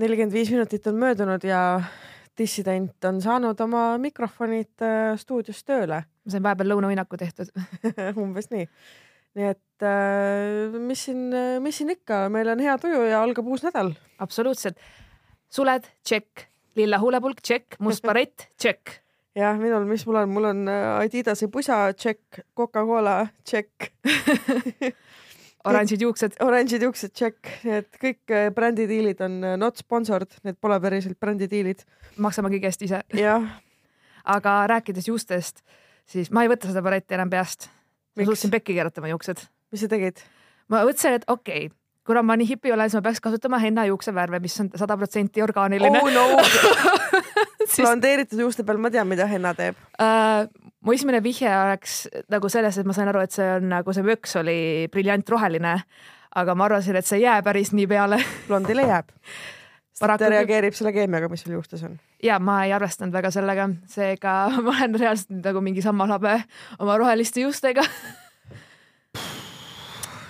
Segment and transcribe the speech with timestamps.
[0.00, 1.82] nelikümmend viis minutit on möödunud ja
[2.38, 7.52] dissident on saanud oma mikrofonid äh, stuudios tööle ma sain vahepeal lõunauinaku tehtud
[8.22, 8.64] umbes nii.
[9.38, 11.28] nii et äh, mis siin,
[11.64, 13.92] mis siin ikka, meil on hea tuju ja algab uus nädal.
[14.22, 14.80] absoluutselt.
[15.52, 16.48] suled, tšekk,
[16.80, 18.96] lilla huulepulk, tšekk, must barett, tšekk.
[19.36, 23.92] jah, minul, mis mul on, mul on Adidase pusa, tšekk, Coca-Cola, tšekk
[25.68, 26.38] oranžid juuksed.
[26.44, 31.84] oranžid juuksed, tšekk, need kõik brändidiilid on not sponsored, need pole päriselt brändidiilid.
[32.16, 33.02] maksame kõige eest ise.
[33.16, 33.46] jah.
[34.24, 35.62] aga rääkides juustest,
[36.06, 37.70] siis ma ei võta seda baretti enam peast.
[38.16, 39.46] ma suutsin pekki keerata oma juuksed.
[39.72, 40.24] mis sa tegid?
[40.68, 41.76] ma mõtlesin, et okei okay,,
[42.06, 45.42] kuna ma nii hipi olen, siis ma peaks kasutama henna juuksevärve, mis on sada protsenti
[45.42, 46.26] orgaaniline oh no
[47.72, 47.86] siis...
[47.86, 50.46] blondeeritud juuste peal ma tean, mida henna teeb uh,
[50.82, 54.06] mu esimene vihje oleks nagu selles, et ma sain aru, et see on nagu see
[54.06, 54.58] vöks oli
[54.92, 55.74] briljantroheline,
[56.42, 58.18] aga ma arvasin, et see ei jää päris nii peale.
[58.48, 59.12] blondile jääb.
[60.00, 60.24] Paraku...
[60.24, 61.98] ta reageerib selle keemiaga, mis sul juustes on.
[62.22, 66.38] ja ma ei arvestanud väga sellega, seega ma olen reaalselt nagu mingi sammalhabe
[66.80, 67.84] oma roheliste juustega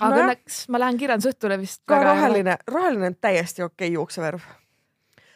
[0.03, 1.81] aga no õnneks ma lähen kirjandusõhtule vist.
[1.89, 4.43] ka roheline, roheline on täiesti okei okay juuksevärv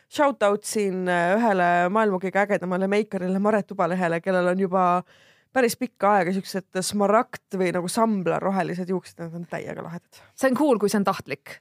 [0.08, 4.88] shout out siin äh, ühele maailma kõige ägedamale meikarile Maret Tubalehele, kellel on juba
[5.56, 10.22] päris pikka aega siuksed smaragd või nagu sambla rohelised juuksed, need on täiega lahedad.
[10.38, 11.58] see on cool, kui see on tahtlik.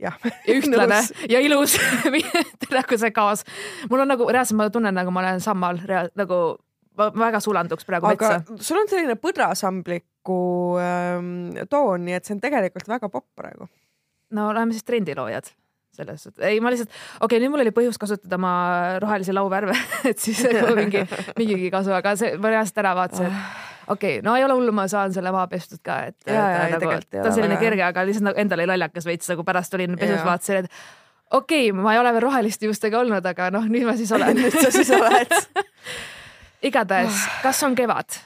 [0.00, 1.76] ja, ja ühtlane ja ilus
[2.76, 3.44] nagu see kaas.
[3.90, 6.40] mul on nagu reaalselt, ma tunnen nagu ma olen sammal reaal, nagu
[6.98, 8.58] ma väga sulanduks praegu aga metsa.
[8.64, 10.40] sul on selline põdrasambliku
[10.80, 11.34] ähm,
[11.70, 13.68] toon, nii et see on tegelikult väga popp praegu.
[14.34, 15.52] no oleme siis trendiloojad
[15.96, 18.54] selles suhtes, ei ma lihtsalt, okei okay,, nüüd mul oli põhjust kasutada oma
[19.02, 19.76] rohelisi lauvärve
[20.10, 21.04] et siis nagu mingi,
[21.38, 24.74] mingigi kasu, aga see, ma reaalselt ära vaatasin, et okei okay,, no ei ole hullu,
[24.76, 27.86] ma saan selle maha pestud ka, et ja, ja, ta, nagu, ta on selline kerge,
[27.86, 31.82] aga lihtsalt nagu endal oli lollakas veits nagu pärast olin pesus, vaatasin, et okei okay,,
[31.82, 34.36] ma ei ole veel roheliste juustega olnud, aga noh, nüüd ma siis olen.
[34.42, 35.34] Nüüd sa siis oled.
[36.68, 38.16] Igatahes, kas on kevad?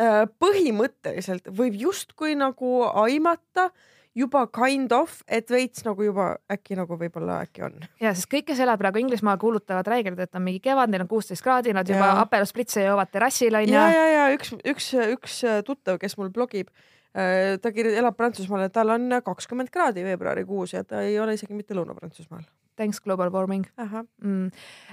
[0.00, 3.70] Äh, põhimõtteliselt võib justkui nagu aimata
[4.20, 7.80] juba kind of, et veits nagu juba äkki nagu võib-olla äkki on.
[8.02, 11.10] ja, sest kõik, kes elavad praegu Inglismaal, kuulutavad räigelt, et on mingi kevad, neil on
[11.10, 13.74] kuusteist kraadi, nad juba apelospritse joovad terrassil onju.
[13.74, 16.72] ja, ja, ja üks, üks, üks tuttav, kes mul blogib,
[17.14, 21.56] äh, ta elab Prantsusmaal ja tal on kakskümmend kraadi veebruarikuus ja ta ei ole isegi
[21.56, 22.46] mitte Lõuna-Prantsusmaal.
[22.80, 23.66] Thanks global warming.
[23.76, 24.50] Mm.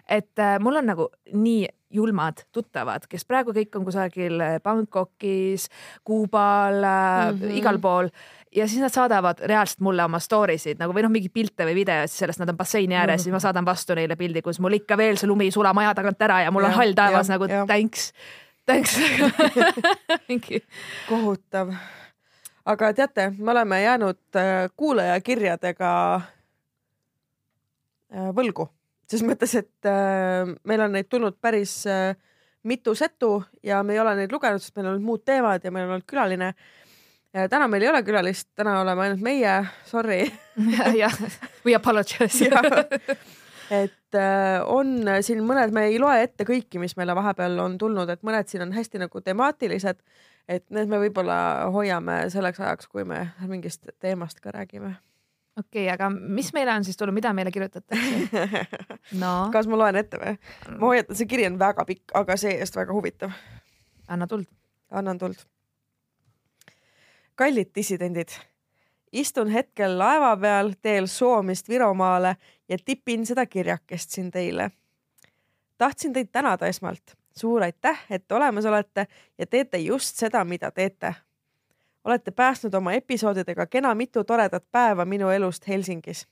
[0.10, 5.70] et äh, mul on nagu nii julmad tuttavad, kes praegu kõik on kusagil Bangkokis,
[6.04, 7.54] Kuubal mm, -hmm.
[7.62, 8.12] igal pool
[8.58, 11.76] ja siis nad saadavad reaalselt mulle oma story sid nagu või noh, mingi pilte või
[11.82, 13.24] videoid sellest, nad on basseini ääres mm, -hmm.
[13.24, 15.94] siis ma saadan vastu neile pildi, kus mul ikka veel see lumi ei sula maja
[15.98, 17.66] tagant ära ja mul ja, on hall taevas ja, nagu ja.
[17.66, 18.14] thanks,
[18.66, 18.98] thanks
[20.30, 20.64] mingi.
[21.10, 21.68] kohutav.
[22.66, 26.22] aga teate, me oleme jäänud äh, kuulajakirjadega äh,
[28.36, 28.70] võlgu,
[29.08, 31.86] ses mõttes, et äh, meil on neid tulnud päris
[32.68, 35.72] mitu setu ja me ei ole neid lugenud, sest meil on olnud muud teemad ja
[35.72, 36.54] meil on olnud külaline
[37.50, 40.24] täna meil ei ole külalist, täna oleme ainult meie, sorry.
[41.02, 41.18] jah,
[41.66, 42.50] we apologize
[43.72, 48.10] et äh, on siin mõned, me ei loe ette kõiki, mis meile vahepeal on tulnud,
[48.10, 50.00] et mõned siin on hästi nagu temaatilised,
[50.48, 51.40] et need me võib-olla
[51.74, 54.96] hoiame selleks ajaks, kui me mingist teemast ka räägime.
[55.58, 58.48] okei okay,, aga mis meile on siis tulnud, mida meile kirjutatakse
[59.24, 59.50] no.?
[59.52, 60.38] kas ma loen ette või?
[60.78, 63.36] ma hoiatan, see kiri on väga pikk, aga see-eest väga huvitav.
[64.08, 64.48] anna tuld.
[64.92, 65.44] annan tuld
[67.38, 68.30] kallid dissidendid,
[69.12, 72.36] istun hetkel laeva peal teel Soomist Viromaale
[72.70, 74.72] ja tipin seda kirjakest siin teile.
[75.78, 81.16] tahtsin teid tänada esmalt, suur aitäh, et olemas olete ja teete just seda, mida teete.
[82.04, 86.28] olete päästnud oma episoodidega kena mitu toredat päeva minu elust Helsingis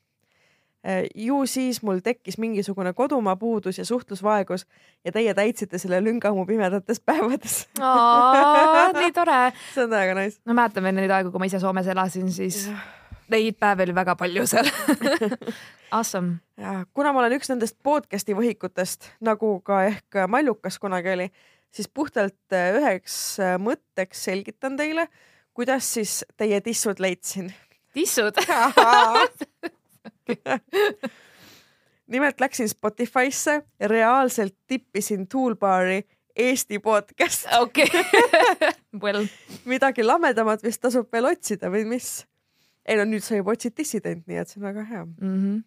[1.16, 4.68] ju siis mul tekkis mingisugune kodumaa puudus ja suhtlusvaegus
[5.06, 7.68] ja teie täitsite selle lünga mu pimedates päevades.
[9.00, 9.40] nii tore.
[9.74, 10.38] see on täiega nice.
[10.46, 12.68] no mäletan veel neid aegu, kui ma ise Soomes elasin, siis
[13.34, 14.70] neid päevi oli väga palju seal
[15.96, 16.38] Awesome.
[16.94, 21.30] kuna ma olen üks nendest podcast'i võhikutest, nagu ka ehk Mallukas kunagi oli,
[21.74, 25.08] siis puhtalt äh, üheks äh, mõtteks selgitan teile,
[25.56, 27.54] kuidas siis teie tissud leidsin.
[27.94, 28.38] tissud
[32.14, 36.04] nimelt läksin Spotify'sse reaalselt tippisin toolbar'i
[36.36, 37.48] Eesti podcast.
[37.60, 37.88] okei,
[39.04, 39.28] well.
[39.66, 42.26] midagi lamedamat vist tasub veel otsida või mis?
[42.86, 45.38] ei no nüüd sa juba otsid dissident, nii et see on väga hea mm.
[45.38, 45.64] -hmm.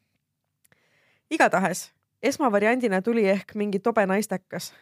[1.30, 1.88] igatahes
[2.22, 4.72] esmavariandina tuli ehk mingi tobe naistekas.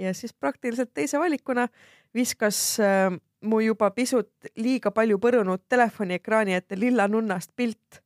[0.00, 1.68] ja siis praktiliselt teise valikuna
[2.14, 8.02] viskas äh, mu juba pisut liiga palju põrunud telefoniekraani ette lilla nunnast pilt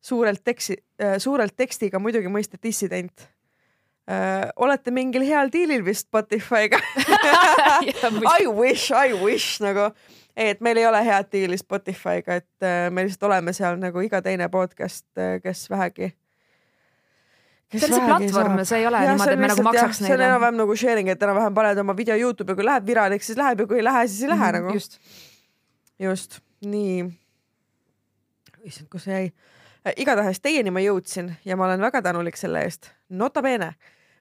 [0.00, 3.26] suurelt teksti äh,, suurelt tekstiga muidugi mõiste dissident
[4.10, 4.50] äh,.
[4.56, 6.80] olete mingil heal diilil vist Spotify'ga
[8.40, 9.90] I wish, I wish nagu,
[10.36, 14.22] et meil ei ole head diili Spotify'ga, et äh, me lihtsalt oleme seal nagu iga
[14.22, 16.12] teine podcast, äh, kes vähegi
[17.74, 20.12] see on see platvorm, see ei ole ja, niimoodi, et me nagu maksaks neile.
[20.12, 23.38] see on enam-vähem nagu sharing, et enam-vähem paned oma video Youtube'i, kui läheb viraliks, siis
[23.40, 24.74] läheb ja kui ei lähe, siis ei lähe mm -hmm, nagu.
[24.74, 24.98] just,
[25.98, 27.04] just, nii.
[28.64, 29.32] issand, kus see jäi?
[29.86, 32.90] Äh, igatahes teieni ma jõudsin ja ma olen väga tänulik selle eest.
[33.10, 33.74] Nota bene,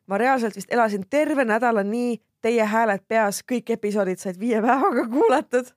[0.06, 5.08] ma reaalselt vist elasin terve nädala nii, teie hääled peas, kõik episoodid said viie päevaga
[5.10, 5.72] kuulatud.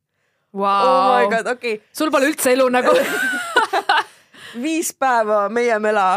[0.52, 0.90] Wow..
[0.90, 1.78] Oh my god, okei.
[1.78, 1.88] Okay..
[1.92, 2.92] sul pole üldse elu nagu
[4.64, 6.10] viis päeva meie mela.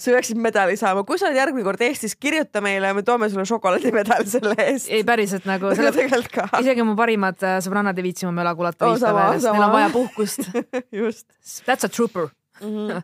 [0.00, 3.28] Sa peaksid medali saama, kui sa oled järgmine kord Eestis, kirjuta meile ja me toome
[3.28, 4.88] sulle šokolaadimedali selle eest.
[4.88, 5.90] ei, päriselt nagu selle...
[5.92, 6.48] tegelikult ka.
[6.62, 9.66] isegi mu parimad äh, sõbrannad ei viitsi mu möla kuulata oh, viis päeva järjest, neil
[9.66, 10.52] on vaja puhkust.
[11.02, 11.26] Just.
[11.66, 12.30] That's a trooper
[12.60, 12.76] mm.
[12.88, 13.02] -hmm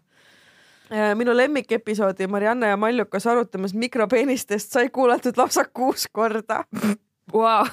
[1.19, 6.65] minu lemmikepisoodi Marianne ja Mallukas arutamas mikropeenistest sai kuulatud lausa kuus korda
[7.35, 7.67] wow.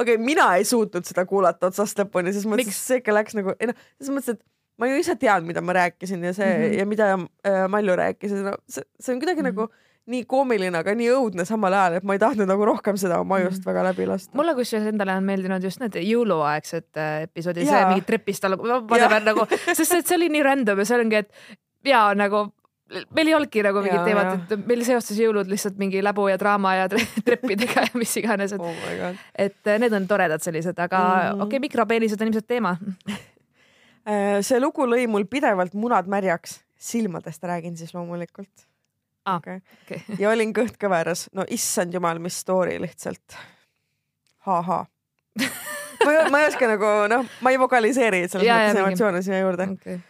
[0.00, 3.52] okei okay,, mina ei suutnud seda kuulata otsast lõpuni, selles mõttes, see ikka läks nagu,
[3.60, 6.64] ei noh, selles mõttes, et ma ju ise tean, mida ma rääkisin ja see mm
[6.64, 6.78] -hmm.
[6.78, 9.60] ja mida äh, Malju rääkis ja no, see, see on kuidagi mm -hmm.
[9.60, 9.68] nagu
[10.10, 13.38] nii koomiline, aga nii õudne samal ajal, et ma ei tahtnud nagu rohkem seda oma
[13.38, 13.62] ajust mm.
[13.62, 13.70] -hmm.
[13.70, 14.36] väga läbi lasta.
[14.36, 19.22] mulle kusjuures endale on meeldinud just need jõuluaegsed äh, episoodid, see mingi trepist alla, whatever
[19.24, 22.48] nagu, sest et see oli nii random ja see ongi, et ja nagu
[23.14, 26.74] meil ei olnudki nagu mingit teemat, et meil seostas jõulud lihtsalt mingi läbu ja draama
[26.80, 26.88] ja
[27.26, 31.44] treppidega ja mis iganes, et oh, et äh, need on toredad sellised, aga mm -hmm.
[31.44, 32.76] okei okay,, mikropeenised on ilmselt teema.
[34.10, 38.69] Äh, see lugu lõi mul pidevalt munad märjaks, silmadest räägin siis loomulikult
[39.34, 39.40] ah,.
[39.84, 40.02] Okay.
[40.22, 43.42] Ja olin kõht kõveras, no issand jumal, mis story lihtsalt ha,.
[44.48, 44.84] ha-ha
[46.04, 49.68] ma, ma ei oska nagu noh, ma ei vokaliseeri selles ja, mõttes emotsioone sinna juurde
[49.74, 50.00] okay..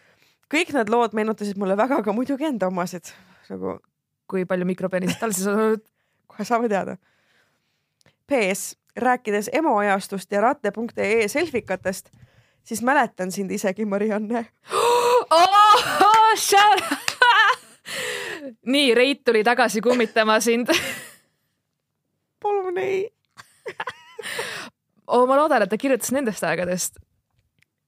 [0.52, 3.12] kõik need lood meenutasid mulle väga ka muidugi enda omasid
[3.50, 3.78] nagu.
[4.30, 5.86] kui palju mikropeenist tal siis on olnud?
[6.30, 6.94] kohe saame teada.
[8.30, 12.12] PS, rääkides emo ajastust ja ratte.ee selfikatest
[12.62, 15.70] siis mäletan sind isegi, Marianne oh,.
[18.66, 20.72] Nii, Reit tuli tagasi kummitama sind
[22.42, 23.10] palun ei
[25.06, 25.26] oh,.
[25.28, 27.00] ma loodan, et ta kirjutas nendest aegadest.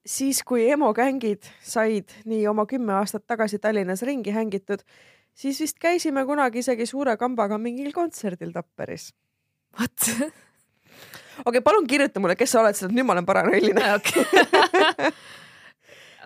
[0.07, 4.83] siis, kui emo gängid said nii oma kümme aastat tagasi Tallinnas ringi hängitud,
[5.35, 9.13] siis vist käisime kunagi isegi suure kambaga mingil kontserdil Tapperis.
[9.79, 10.09] What?
[10.11, 10.33] okei
[11.45, 15.13] okay,, palun kirjuta mulle, kes sa oled, sest nüüd ma olen paranoiline okay.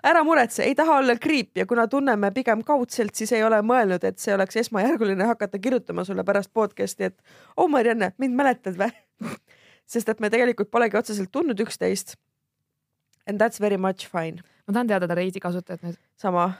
[0.07, 4.03] Ära muretse, ei taha olla kriip ja kuna tunneme pigem kaudselt, siis ei ole mõelnud,
[4.07, 7.17] et see oleks esmajärguline hakata kirjutama sulle pärast podcast'i, et
[7.57, 8.91] oh Marianne, mind mäletad või?
[9.93, 12.15] sest et me tegelikult polegi otseselt tundnud üksteist.
[13.27, 14.43] And that's very much fine.
[14.67, 15.97] ma tahan teada ta Reidi kasutajat nüüd.
[16.15, 16.51] sama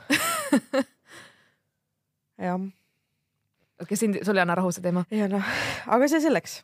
[2.47, 2.59] jah.
[3.81, 5.05] okei, sind, sul ei anna rahu see teema?
[5.11, 5.53] ja noh,
[5.88, 6.61] aga see selleks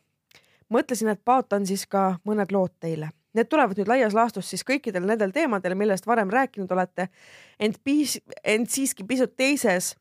[0.73, 3.11] mõtlesin, et paotan siis ka mõned lood teile.
[3.33, 7.07] Need tulevad nüüd laias laastus siis kõikidel nendel teemadel, millest varem rääkinud olete,
[7.59, 9.95] ent piis-, ent siiski pisut teises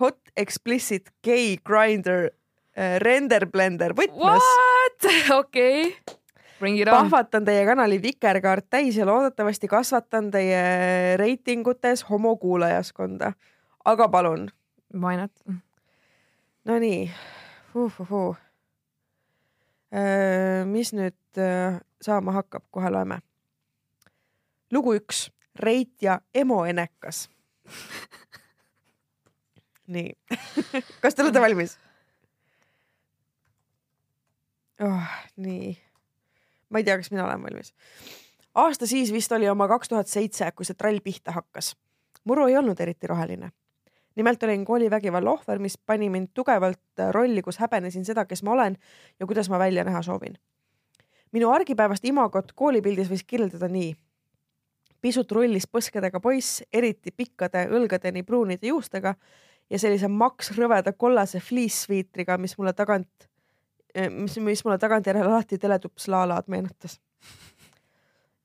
[0.00, 2.28] hot explicit gay grinder
[2.76, 4.44] äh, render blender võtmes.
[4.44, 5.08] What?
[5.40, 6.20] okei okay.
[6.60, 7.08] Bring it on.
[7.08, 13.32] pahvatan teie kanali Vikerkaart täis ja loodetavasti kasvatan teie reitingutes homokuulajaskonda.
[13.84, 14.48] aga palun.
[14.94, 15.32] Why not?
[16.64, 17.10] Nonii
[17.74, 18.00] uh,.
[18.00, 18.36] Uh, uh.
[19.94, 23.18] Äh, mis nüüd äh, saama hakkab, kohe loeme.
[24.72, 27.28] lugu üks, Reit ja emo enekas
[29.94, 30.12] nii
[31.02, 31.78] kas te olete valmis
[34.80, 35.10] oh,?
[35.36, 35.74] nii,
[36.68, 37.74] ma ei tea, kas mina olen valmis.
[38.54, 41.74] aasta siis vist oli oma kaks tuhat seitse, kui see trall pihta hakkas.
[42.24, 43.52] muru ei olnud eriti roheline
[44.14, 48.52] nimelt olin koolivägivalla ohver, mis pani mind tugevalt äh, rolli, kus häbenesin seda, kes ma
[48.52, 48.76] olen
[49.20, 50.38] ja kuidas ma välja näha soovin.
[51.34, 53.94] Minu argipäevast imagot koolipildis võis kirjeldada nii.
[55.04, 59.14] pisut rullis põskedega poiss, eriti pikkade õlgadeni pruunide juustega
[59.70, 63.28] ja sellise maks rõveda kollase fliissviitriga, mis mulle tagant,
[63.96, 67.00] äh, mis, mis mulle tagantjärele alati teletups Laalaad meenutas.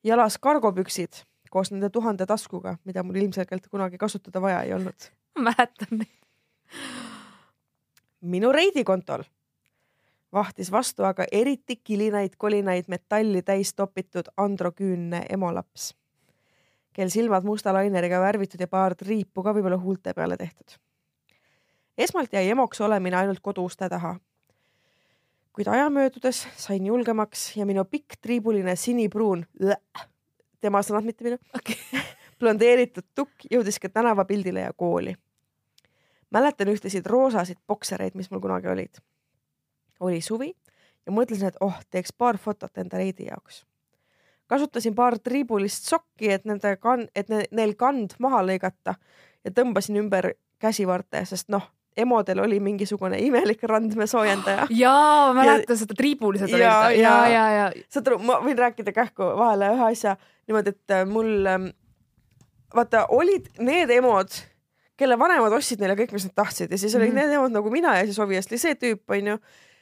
[0.03, 5.97] jalas kargopüksid koos nende tuhande taskuga, mida mul ilmselgelt kunagi kasutada vaja ei olnud mäletan
[5.97, 6.15] neid.
[8.21, 9.23] minu reidikontol
[10.33, 15.93] vahtis vastu aga eriti kilinaid kolinaid metalli täis topitud androküünne emolaps,
[16.93, 20.77] kel silmad musta laineriga värvitud ja paar triipu ka võib-olla huulte peale tehtud.
[21.97, 24.15] esmalt jäi emoks olemine ainult koduuste taha.
[25.53, 29.45] kuid aja möödudes sain julgemaks ja minu pikk triibuline sinipruun,
[30.61, 31.75] tema sõnad, mitte minu okay.
[32.39, 35.15] blondeeritud tukk jõudis ka tänavapildile ja kooli.
[36.31, 39.01] mäletan ühtesid roosasid boksereid, mis mul kunagi olid.
[39.99, 40.53] Oli suvi
[41.05, 43.63] ja mõtlesin, et oh, teeks paar fotot enda reidi jaoks.
[44.47, 48.95] kasutasin paar triibulist sokki, et nende kann-, et ne, neil kand maha lõigata
[49.45, 54.67] ja tõmbasin ümber käsivarte, sest noh, emodel oli mingisugune imelik randmesoojendaja.
[54.83, 56.63] jaa, ma mäletan seda triibulised olid.
[56.63, 57.71] ja, ja, ja, ja.
[57.91, 60.15] saad aru, ma võin rääkida kähku vahele ühe asja
[60.47, 61.71] niimoodi, et äh, mul ähm,
[62.75, 64.33] vaata olid need emod,
[64.99, 67.29] kelle vanemad ostsid neile kõik, mis nad tahtsid ja siis olid mm -hmm.
[67.29, 69.39] need emod nagu mina ja siis obviously see tüüp onju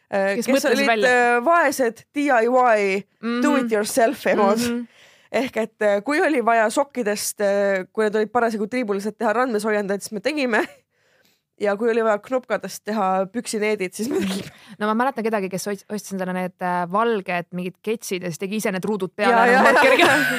[0.10, 1.10] kes, kes olid välja.
[1.10, 3.42] Äh, vaesed DIY mm -hmm.
[3.44, 4.76] do it yourself emod mm.
[4.76, 4.88] -hmm
[5.32, 7.42] ehk et kui oli vaja sokkidest,
[7.92, 10.62] kui need olid parasjagu triibulised teha randmesoojendajad, siis me tegime
[11.62, 14.52] ja kui oli vaja knopkadest teha püksineedid, siis me tegime.
[14.80, 18.62] no ma mäletan kedagi, kes ostis endale need äh, valged mingid ketsid ja siis tegi
[18.62, 19.58] ise need ruudud peale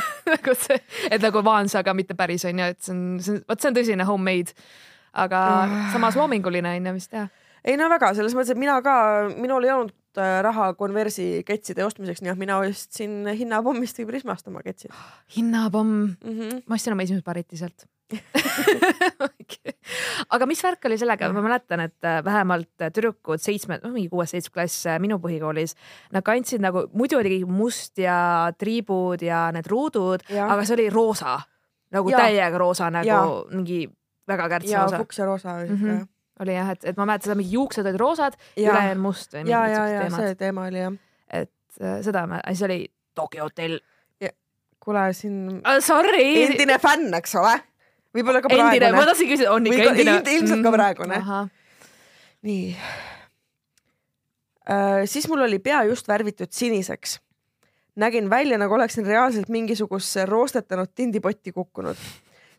[0.32, 0.78] nagu see,
[1.10, 3.78] et nagu Vans, aga mitte päris onju, et see on, see on, vot see on
[3.80, 4.54] tõsine homemade.
[5.18, 5.76] aga uh.
[5.92, 7.26] samas loominguline onju, mis teha.
[7.68, 8.94] Ei no väga, selles mõttes, et mina ka,
[9.37, 14.48] minul ei olnud äh, raha konversi ketside ostmiseks, nii et mina ostsin hinnapommist või Prismast
[14.50, 14.94] oma ketsid.
[15.37, 16.66] hinnapomm mm, -hmm.
[16.66, 17.88] ma ostsin oma esimesed pariti sealt
[20.34, 24.54] aga mis värk oli sellega, ma mäletan, et äh, vähemalt tüdrukud seitsme, noh mingi kuues-seitsmes
[24.54, 25.76] klass äh, minu põhikoolis,
[26.16, 31.37] nad kandsid nagu, muidu oli must ja triibud ja need ruudud, aga see oli roosa,
[31.92, 32.25] nagu ja.
[32.25, 33.20] täiega roosa nagu ja.
[33.52, 33.82] mingi
[34.28, 35.02] väga kärts ja, roosa.
[35.02, 36.06] fuks ja roosa oli mm -hmm.
[36.42, 39.75] Oli jah, et, et ma mäletan seda, mingi juuksed olid roosad, ülejäänud must või mingid
[39.75, 40.18] siuksed teemad.
[40.25, 40.99] see teema oli jah.
[41.42, 42.80] et äh, seda, siis oli
[43.14, 43.80] Tokyo hotell.
[44.78, 45.80] kuule, siin uh,.
[45.85, 46.28] Sorry.
[46.47, 47.59] endine fänn, eks ole
[48.16, 48.75] võib-olla ka praegune.
[48.75, 50.18] endine, ma tahtsin küsida, on ikka endine?
[50.23, 51.16] ilmselt ka mm, praegune.
[52.49, 52.64] nii
[54.68, 55.02] äh,.
[55.11, 57.18] siis mul oli pea just värvitud siniseks.
[57.99, 61.97] nägin välja, nagu oleksin reaalselt mingisugusesse roostetanud tindipotti kukkunud.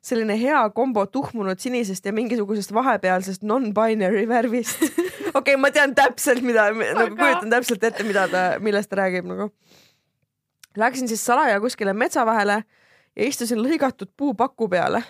[0.01, 4.83] Selline hea kombo tuhmunud sinisest ja mingisugusest vahepealsest non-binary värvist.
[5.39, 9.51] okei ma tean täpselt, mida nagu kujutan täpselt ette, mida ta, millest ta räägib nagu.
[10.77, 12.63] Läksin siis salaja kuskile metsa vahele
[13.15, 15.03] ja istusin lõigatud puupaku peale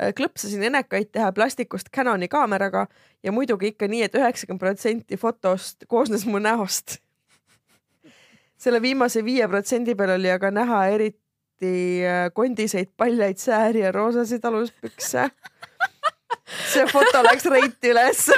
[0.00, 2.86] Äh, klõpsasin enekaid teha plastikust Canoni kaameraga
[3.22, 6.96] ja muidugi ikka nii et, et üheksakümmend protsenti fotost koosnes mu näost.
[8.62, 11.20] selle viimase viie protsendi peal oli aga näha eriti
[11.68, 15.28] äh, kondiseid paljaid sääri ja roosasid aluspükse.
[16.72, 18.30] see foto läks reiti üles.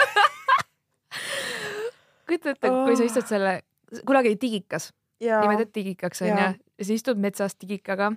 [2.26, 3.60] Kujuta ette kui sa istud selle,
[4.06, 8.12] kunagi oli digikas, nimetati digikaks onju, ja sa istud metsas digikaga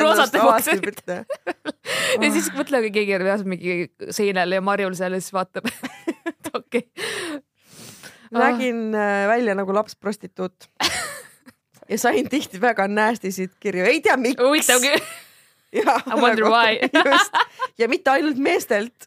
[0.00, 1.10] roosad juuksed.
[2.20, 5.68] ja siis mõtle, kui keegi on reaalselt mingi seinel ja marjul seal ja siis vaatab
[6.54, 6.84] okei.
[6.84, 7.40] Okay..
[8.30, 10.68] nägin äh, välja nagu laps prostituut
[11.90, 14.42] ja sain tihti väga nasty sid kirju, ei tea miks.
[14.42, 15.04] huvitav küll.
[15.72, 16.78] I wonder nagu, why
[17.12, 17.32] just
[17.78, 19.06] ja mitte ainult meestelt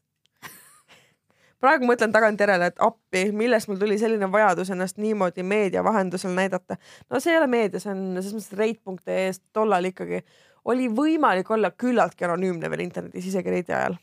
[1.64, 6.78] praegu mõtlen tagantjärele, et appi, millest mul tuli selline vajadus ennast niimoodi meedia vahendusel näidata.
[7.10, 10.24] no see ei ole meedia, see on selles mõttes reit.ee-st tollal ikkagi
[10.72, 13.96] oli võimalik olla küllaltki anonüümne veel internetis isegi reidi ajal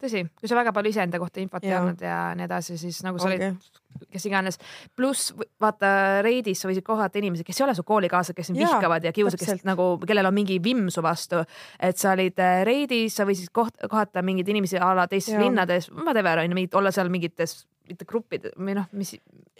[0.00, 3.20] tõsi, kui sa väga palju iseenda kohta infot ei andnud ja nii edasi, siis nagu
[3.22, 3.50] sa okay.
[3.50, 4.58] olid kes iganes.
[4.96, 9.06] pluss vaata Reidis sa võisid kohata inimesi, kes ei ole su koolikaaslased, kes sind vihkavad
[9.08, 11.42] ja kiusavad, kes nagu, kellel on mingi vimm su vastu.
[11.80, 15.90] et sa olid äh, Reidis, sa võisid koht, kohata mingeid inimesi a la teistes linnades,
[15.90, 19.14] whatever on ju, olla seal mingites mitte gruppid või noh, mis.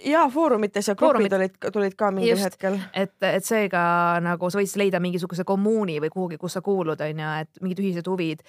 [0.04, 1.36] ja foorumites ja grupid Foorumit.
[1.36, 2.78] olid, tulid ka mingil Just, hetkel.
[2.94, 3.82] et, et seega
[4.24, 7.82] nagu sa võisid leida mingisuguse kommuuni või kuhugi, kus sa kuulud, on ju, et mingid
[7.84, 8.42] ühised huvid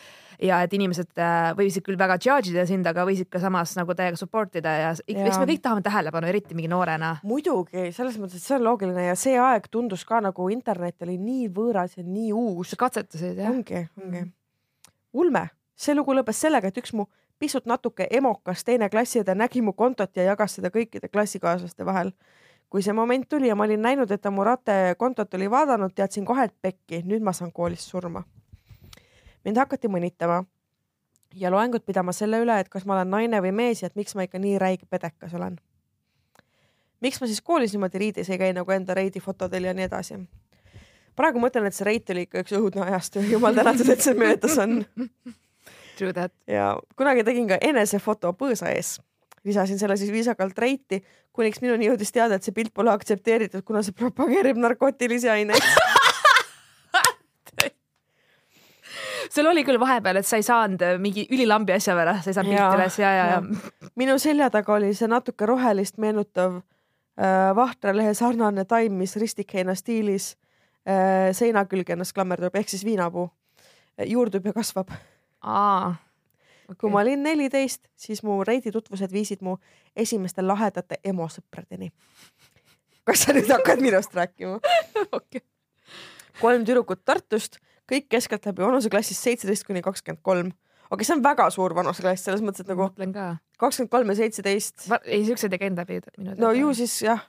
[0.44, 3.96] ja et inimesed äh, võisid küll väga judge ida sind, aga võisid ka samas nagu
[3.98, 7.16] täiega support ida ja eks me kõik tahame tähelepanu, eriti mingi noorena.
[7.28, 11.18] muidugi, selles mõttes, et see on loogiline ja see aeg tundus ka nagu internet oli
[11.22, 12.76] nii võõras ja nii uus.
[12.78, 13.54] katsetasid jah?
[13.54, 14.26] ongi, ongi.
[15.14, 17.08] ulme, see lugu lõppes sellega, et üks mu
[17.40, 22.12] pisut natuke emokas teine klassiõde nägi mu kontot ja jagas seda kõikide klassikaaslaste vahel.
[22.70, 25.94] kui see moment tuli ja ma olin näinud, et ta mu ratte kontot oli vaadanud,
[25.96, 28.24] teadsin kohe, et pekki, nüüd ma saan koolis surma.
[29.46, 30.44] mind hakati mõnitama
[31.36, 34.16] ja loengut pidama selle üle, et kas ma olen naine või mees ja et miks
[34.16, 35.60] ma ikka nii räige pedekas olen.
[37.02, 40.28] miks ma siis koolis niimoodi riidis ei käi nagu enda reidi fotodel ja nii edasi
[41.16, 44.58] praegu mõtlen, et see reit oli ikka üks õudne ajastu, jumal tänatud, et see möödas
[44.58, 44.82] on
[45.98, 46.34] True that.
[46.48, 48.98] ja kunagi tegin ka enesefoto põõsa ees.
[49.48, 51.02] lisasin selle siis viisakalt reiti,
[51.34, 55.64] kuniks minuni jõudis teada, et see pilt pole aktsepteeritud, kuna see propageerib narkootilisi aineid
[59.34, 62.38] sul oli küll vahepeal, et sa ei saanud äh, mingi ülilambi asja pärast, sa ei
[62.38, 63.90] saanud pilti üles ja, ja, ja, ja..
[64.00, 70.34] minu selja taga oli see natuke rohelist meenutav äh, vahtralehe sarnane taim, mis ristikheina stiilis
[70.88, 73.30] äh, seina külge ennast klammerdub, ehk siis viinapuu
[74.06, 74.92] juurdub ja kasvab.
[75.42, 75.96] Aa
[76.68, 76.76] okay..
[76.80, 79.58] kui ma olin neliteist, siis mu Reidi tutvused viisid mu
[79.96, 81.92] esimeste lahedate emosõpradeni.
[83.08, 84.60] kas sa nüüd hakkad minust rääkima
[85.18, 85.42] okay.?
[86.42, 90.52] kolm tüdrukut Tartust, kõik keskeltläbi vanuseklassist seitseteist kuni kakskümmend kolm.
[90.52, 92.92] okei okay,, see on väga suur vanuseklass, selles mõttes, et nagu
[93.58, 94.90] kakskümmend kolm ja seitseteist.
[95.04, 96.42] ei, siuksed ei käinud läbi minu teada.
[96.44, 97.24] no ju siis jah.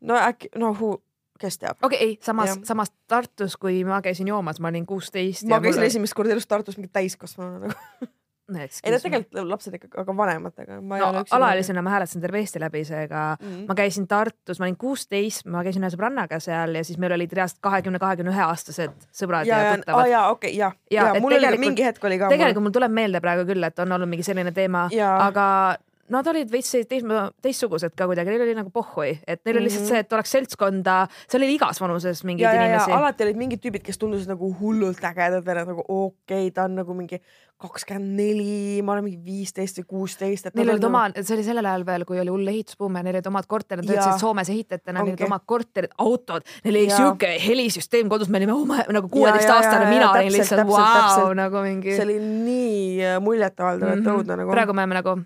[0.00, 0.96] no äkki, no hu,
[1.42, 1.78] kes teab.
[1.82, 5.46] okei okay,, ei, samas, samas Tartus, kui ma käisin joomas, ma olin kuusteist.
[5.50, 5.92] ma käisin mulle...
[5.92, 8.10] esimest korda elus Tartus mingi täiskasvanuna nagu
[8.50, 10.78] ei no tegelikult lapsed ikka, aga vanematega.
[10.80, 13.66] no alaealisena ma hääletasin terve Eesti läbi, seega mm -hmm.
[13.68, 17.32] ma käisin Tartus, ma olin kuusteist, ma käisin ühe sõbrannaga seal ja siis meil olid
[17.32, 20.10] reaalselt kahekümne, kahekümne ühe aastased sõbrad ja, ja tuttavad.
[20.10, 22.28] ja okei okay,, ja, ja, ja mul oli mingi hetk oli ka.
[22.28, 25.78] tegelikult mul tuleb meelde praegu küll, et on olnud mingi selline teema, aga
[26.12, 27.12] nad olid veits teist,
[27.44, 29.92] teistsugused ka kuidagi, neil oli nagu pohhui, et neil oli lihtsalt mhm.
[29.92, 32.96] see, et oleks seltskonda, seal oli igas vanuses mingeid ja, inimesi.
[32.96, 36.78] alati olid mingid tüübid, kes tundusid nagu hullult ägedad või nagu okei okay,, ta on
[36.82, 37.22] nagu mingi
[37.62, 40.48] kakskümmend neli, ma olen mingi viisteist või kuusteist.
[40.58, 43.30] Neil olid oma, see oli sellel ajal veel, kui oli hull ehitusbuum ja neil olid
[43.30, 48.10] omad korterid, nad töötasid Soomes ehitajatena, neil olid omad korterid, autod, neil oli siuke helisüsteem
[48.12, 51.94] kodus, me olime oma nagu kuueteistaastane, mina olin lihtsalt vau, nagu mingi.
[51.94, 52.78] see oli nii
[53.12, 54.16] äh, muljetavaldav, et mhm.
[54.16, 54.56] õudne nagu.
[54.56, 55.20] praegu me oleme nagu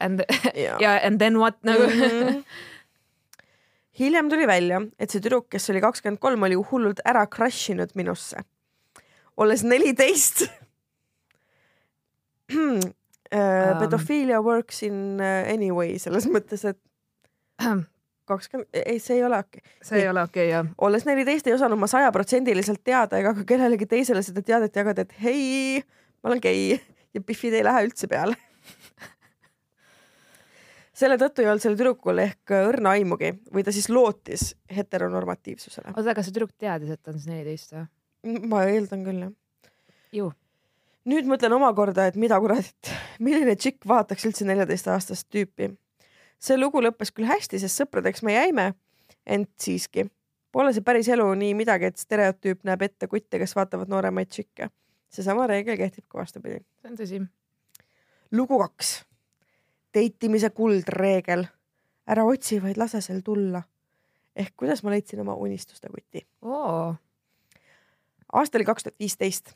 [0.00, 2.00] and ja, ja and then what nagu mm.
[2.00, 2.44] -hmm.
[4.00, 7.92] hiljem tuli välja, et see tüdruk, kes oli kakskümmend kolm, oli hullult ära crush inud
[7.94, 8.44] minusse.
[9.36, 10.42] olles neliteist
[12.52, 12.80] uh,
[13.80, 16.80] pedofiilia works in uh, anyway selles mõttes, et
[18.28, 19.78] kakskümmend, ei, see ei ole okei okay..
[19.82, 20.66] see ei ole okei okay, jah.
[20.78, 25.16] olles neliteist ei osanud ma sajaprotsendiliselt teada ega ka kellelegi teisele seda teadet jagada, et
[25.24, 25.82] hei,
[26.22, 26.80] ma olen gei
[27.14, 28.36] ja Biffid ei lähe üldse peale
[31.00, 35.94] selle tõttu ei olnud sellel tüdrukul ehk õrna aimugi või ta siis lootis heteronormatiivsusele.
[35.96, 37.86] oota, kas see tüdruk teadis, et ta on siis neliteist või?
[38.52, 39.32] ma eeldan küll jah.
[40.16, 40.30] ju.
[41.10, 42.92] nüüd mõtlen omakorda, et mida kuradit,
[43.26, 45.72] milline tšikk vaataks üldse neljateistaastast tüüpi.
[46.38, 48.72] see lugu lõppes küll hästi, sest sõpradeks me jäime,
[49.26, 50.08] ent siiski
[50.52, 54.68] pole see päris elu nii midagi, et stereotüüp näeb ette kutte, kes vaatavad nooremaid tšikke.
[55.10, 56.64] seesama reegel kehtib ka vastupidi.
[56.82, 57.22] see on tõsi.
[58.32, 58.98] lugu kaks
[59.94, 61.46] deitimise kuldreegel.
[62.10, 63.62] ära otsi, vaid lase sel tulla.
[64.36, 66.94] ehk kuidas ma leidsin oma unistuste kuti oh..
[68.32, 69.54] aasta oli kaks tuhat viisteist.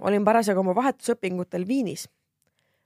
[0.00, 2.08] olin parasjagu oma vahetusõpingutel Viinis.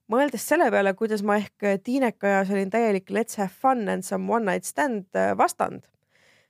[0.09, 4.44] mõeldes selle peale, kuidas ma ehk tiinekajas olin täielik let's have fun and some one
[4.53, 5.87] night stand äh, vastand,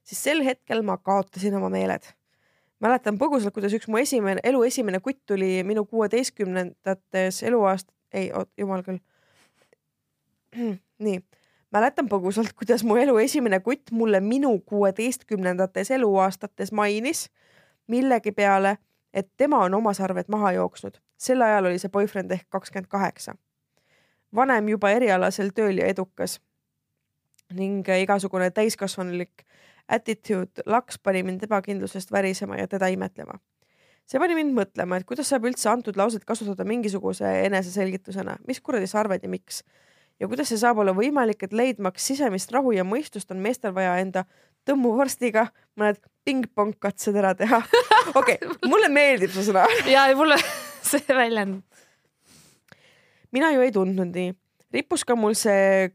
[0.02, 2.14] siis sel hetkel ma kaotasin oma meeled
[2.80, 8.82] mäletan põgusalt, kuidas üks mu esimene, elu esimene kutt tuli minu kuueteistkümnendates eluaast-, ei, jumal
[8.86, 9.00] küll,
[11.04, 11.20] nii,
[11.72, 17.28] mäletan põgusalt, kuidas mu elu esimene kutt mulle minu kuueteistkümnendates eluaastates mainis
[17.90, 18.76] millegi peale,
[19.14, 20.98] et tema on oma sarved maha jooksnud.
[21.20, 23.34] sel ajal oli see boyfriend ehk kakskümmend kaheksa.
[24.34, 26.40] vanem juba erialasel tööl ja edukas
[27.52, 29.42] ning igasugune täiskasvanulik
[29.88, 33.38] attitude laks pani mind ebakindlusest värisema ja teda imetlema.
[34.06, 38.86] see pani mind mõtlema, et kuidas saab üldse antud lauset kasutada mingisuguse eneseselgitusena, mis kuradi
[38.86, 39.64] sarved ja miks
[40.20, 43.96] ja kuidas see saab olla võimalik, et leidmaks sisemist rahu ja mõistust, on meestel vaja
[44.02, 44.26] enda
[44.68, 45.46] tõmmuvorstiga
[45.80, 47.62] mõned pingpong katsed ära teha.
[48.20, 49.64] okei okay,, mulle meeldib see sõna.
[49.94, 50.38] ja mulle
[50.90, 51.62] see väljend.
[53.32, 54.34] mina ju ei tundnud nii,
[54.76, 55.90] rippus ka mul see,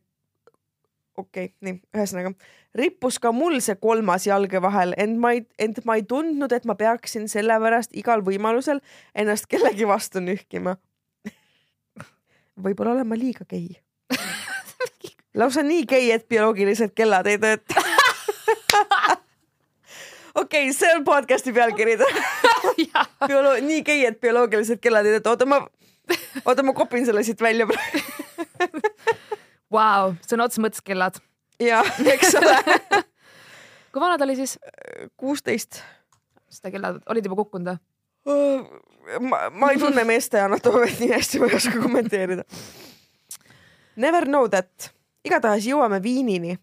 [1.17, 2.33] okei okay,, nii, ühesõnaga
[2.75, 6.65] rippus ka mul see kolmas jalge vahel, ent ma ei, ent ma ei tundnud, et
[6.67, 8.81] ma peaksin sellepärast igal võimalusel
[9.15, 10.75] ennast kellegi vastu nühkima
[12.55, 13.75] võib-olla olen ma liiga gei
[15.35, 17.83] lausa nii gei, et bioloogilised kellad ei tööta
[20.41, 21.97] okei okay,, see on podcast'i pealkiri
[23.25, 25.61] Biolo-, nii gei, et bioloogilised kellad ei tööta, oota ma,
[26.45, 27.99] oota ma kopin selle siit välja praegu
[29.75, 31.17] Vau, sõna otseses mõttes kellad.
[31.59, 32.55] jah, eks ole
[33.95, 34.57] kui vana ta oli siis?
[35.17, 35.81] kuusteist.
[36.51, 37.79] seda kellad olid juba kukkunud või?
[39.29, 42.43] ma, ma ei tunne meeste anatoomiat nii hästi, ma ei oska kommenteerida
[43.95, 44.91] Never know that.
[45.25, 46.57] Igatahes jõuame Viinini.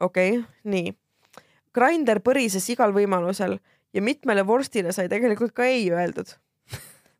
[0.00, 0.94] okei okay,, nii.
[1.74, 3.58] Grinder põrises igal võimalusel
[3.92, 6.26] ja mitmele vorstile sai tegelikult ka ei öeldud.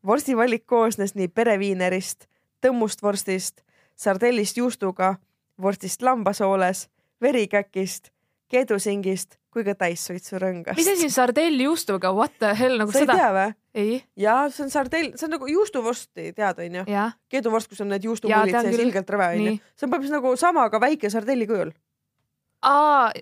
[0.07, 2.29] vorsti valik koosnes nii pereviinerist,
[2.61, 3.63] tõmmust vorstist,
[3.97, 5.17] sardellist juustuga,
[5.63, 6.89] vorstist lambasooles,
[7.21, 8.11] verikäkist,
[8.49, 10.77] keedusingist kui ka täissuitsurõngast.
[10.77, 13.17] mis asi on sardell juustuga, what the hell nagu sa seda?
[13.17, 13.57] ei tea või?
[13.83, 13.99] ei.
[14.27, 16.87] ja see on sardell, see on nagu juustuvorsti, tead onju?
[17.33, 19.57] keeduvorst, kus on need juustumullid sees ilgelt rõve onju.
[19.75, 21.75] see on põhimõtteliselt nagu sama, aga väike sardelli kujul.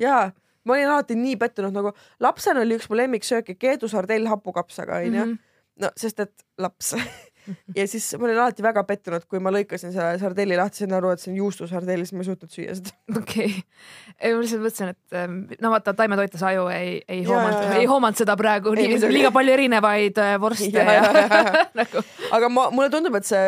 [0.02, 0.20] ja,
[0.64, 1.94] ma olin alati nii pettunud, nagu
[2.24, 5.34] lapsena oli üks mu lemmiksööke keedusardell hapukapsaga onju mm.
[5.34, 6.94] -hmm no sest et laps
[7.78, 11.12] ja siis ma olin alati väga pettunud, kui ma lõikasin selle sardelli lahti, sain aru,
[11.14, 12.94] et see on juustusardell, siis ma ei suutnud süüa seda.
[13.20, 17.88] okei okay., ma lihtsalt mõtlesin, et ähm, no vaata, taimetoitlase aju ei, ei hoomanud, ei
[17.90, 21.64] hoomanud seda praegu, liiga palju erinevaid äh, vorste ja, ja, ja, ja.
[21.82, 22.04] nagu.
[22.38, 23.46] aga ma, mulle tundub, et see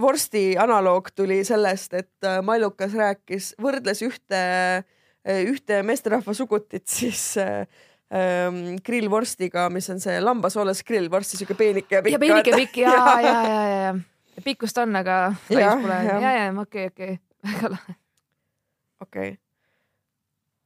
[0.00, 4.44] vorsti analoog tuli sellest, et äh, Mallukas rääkis, võrdles ühte,
[5.24, 7.64] ühte meesterahva sugutit siis äh,
[8.14, 12.16] ähm, grillvorstiga, mis on see lambasoolas grillvorst, siuke peenike ja pikk.
[12.16, 12.94] ja peenike pikk ja,
[13.28, 13.94] ja, ja, ja,
[14.36, 15.18] ja pikkust on, aga
[15.50, 16.00] laius pole.
[16.08, 17.96] ja, ja, ja okei, okei, väga lahe.
[19.00, 19.40] okei okay.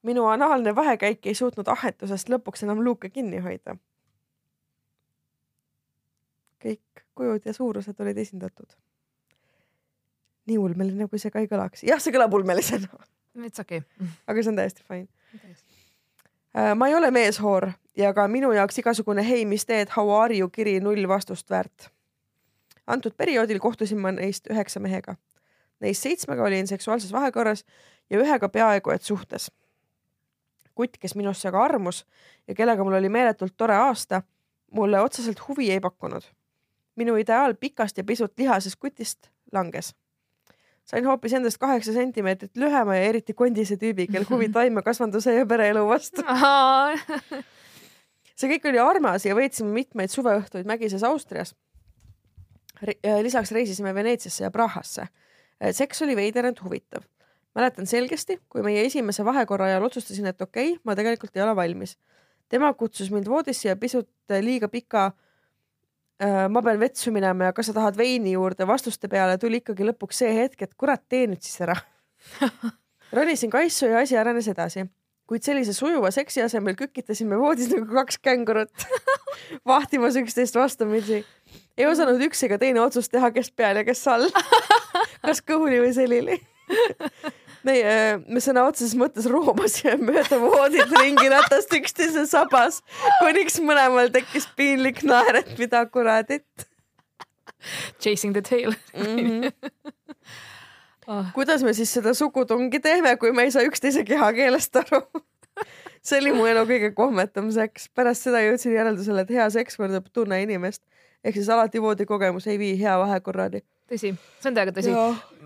[0.02, 3.76] minu anaalne vahekäik ei suutnud ahetusest lõpuks enam luuke kinni hoida.
[6.64, 8.76] kõik kujud ja suurused olid esindatud.
[10.48, 11.84] nii ulmeline, kui see ka ei kõlaks.
[11.87, 12.88] jah, see kõlab ulmelisena.
[13.44, 14.14] It's okei okay..
[14.26, 15.08] aga see on täiesti fine.
[16.58, 20.34] Äh, ma ei ole meeshoor ja ka minu jaoks igasugune hei, mis teed, how are
[20.36, 21.90] you kiri null vastust väärt.
[22.86, 25.14] antud perioodil kohtusin ma neist üheksa mehega.
[25.80, 27.64] Neist seitsmega olin seksuaalses vahekorras
[28.10, 29.50] ja ühega peaaegu et suhtes.
[30.74, 32.06] kutt, kes minusse aga armus
[32.48, 34.22] ja kellega mul oli meeletult tore aasta,
[34.72, 36.22] mulle otseselt huvi ei pakkunud.
[36.96, 39.94] minu ideaal pikast ja pisut lihasest kutist langes
[40.88, 45.85] sain hoopis endast kaheksa sentimeetrit lühema ja eriti kondise tüübi, kel huvi taimekasvanduse ja pereelu
[45.88, 46.24] vastu
[48.38, 51.55] see kõik oli armas ja veetsime mitmeid suveõhtuid mägises Austrias.
[53.22, 55.09] lisaks reisisime Veneetsiasse ja Prahasse.
[55.72, 57.03] seks oli veider, ent huvitav.
[57.55, 61.57] mäletan selgesti, kui meie esimese vahekorra ajal otsustasin, et okei okay,, ma tegelikult ei ole
[61.57, 61.98] valmis.
[62.48, 65.27] tema kutsus mind voodisse ja pisut liiga pika Äh,
[66.50, 70.24] ma pean vetsu minema ja kas sa tahad veini juurde, vastuste peale tuli ikkagi lõpuks
[70.24, 71.76] see hetk, et kurat, tee nüüd siis ära.
[73.16, 74.85] Ronisin kaisu ja asi arenes edasi,
[75.31, 78.88] kuid sellise sujuva seksi asemel kükitasime voodis nagu kaks kängurut.
[79.68, 81.22] Vahtimas üksteist vastamisi.
[81.78, 84.28] ei osanud üks ega teine otsust teha, kes peal ja kes all.
[85.28, 86.37] Kas kõhuli või selili
[87.68, 87.94] meie,
[88.26, 92.83] me sõna otseses mõttes roomasime mööda voodit ringi ratast üksteise sabas,
[93.20, 96.68] kuniks mõlemal tekkis piinlik naer, et mida kuradit.
[97.98, 99.16] Chasing the tail mm.
[99.16, 99.52] -hmm.
[101.09, 101.24] Oh.
[101.33, 105.00] kuidas me siis seda sugutungi teeme, kui me ei saa üksteise kehakeelest aru
[106.04, 107.88] see oli mu elu kõige kohmetam seks.
[107.94, 110.83] pärast seda jõudsin järeldusele, et hea seks võrdub tunne inimest
[111.24, 114.96] ehk siis alati voodikogemus ei vii hea vahekorrani tõsi, see on täiega tõsi.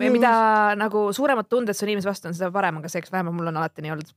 [0.02, 0.32] mida
[0.78, 3.60] nagu suuremad tunded sul inimese vastu on, seda parem on ka seks, vähemalt mul on
[3.60, 4.10] alati nii olnud.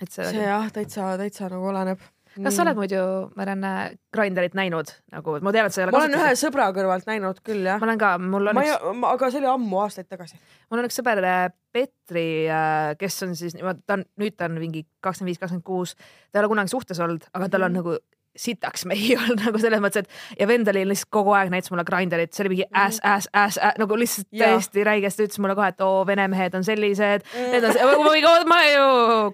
[0.00, 2.02] et see, see jah, täitsa, täitsa nagu oleneb.
[2.32, 3.00] kas sa oled muidu,
[3.36, 3.72] Marianne,
[4.14, 7.42] Grinderit näinud nagu, ma tean, et sa ei ole ma olen ühe sõbra kõrvalt näinud
[7.44, 7.80] küll jah.
[7.82, 8.86] ma olen ka, mul on ma üks.
[9.10, 10.40] aga see oli ammu, aastaid tagasi.
[10.70, 14.58] mul on üks sõber äh, Petri, äh, kes on siis, ta on, nüüd ta on
[14.58, 15.94] mingi kakskümmend viis, kakskümmend kuus,
[16.30, 18.00] ta ei ole kunagi suhtes olnud, aga tal on mm nagu
[18.36, 21.84] sitaks mehi olnud nagu selles mõttes, et ja vend oli lihtsalt kogu aeg näitas mulle
[21.88, 24.52] grinderit, see oli mingi äss, äss, äss, nagu lihtsalt ja.
[24.52, 28.60] täiesti räigesti ütles mulle kohe, et oo, vene mehed on sellised mm., need on, ma
[28.68, 28.86] ju,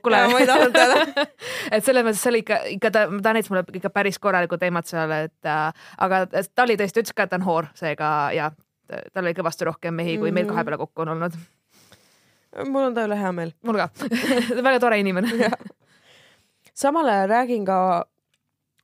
[0.05, 0.23] kuule.
[0.33, 1.27] ma ei tahtnud teada
[1.75, 4.91] et selles mõttes see oli ikka, ikka ta, ta näitas mulle ikka päris korralikku teemat
[4.91, 8.51] seal, et äh, aga ta oli tõesti, ütles ka, et ta on hoor, seega ja
[8.89, 10.35] tal oli kõvasti rohkem mehi, kui mm -hmm.
[10.35, 11.33] meil kahe peale kokku on olnud.
[12.67, 13.53] mul on ta üle hea meel.
[13.63, 13.91] mul ka
[14.67, 15.51] väga tore inimene
[16.79, 18.07] samal ajal räägin ka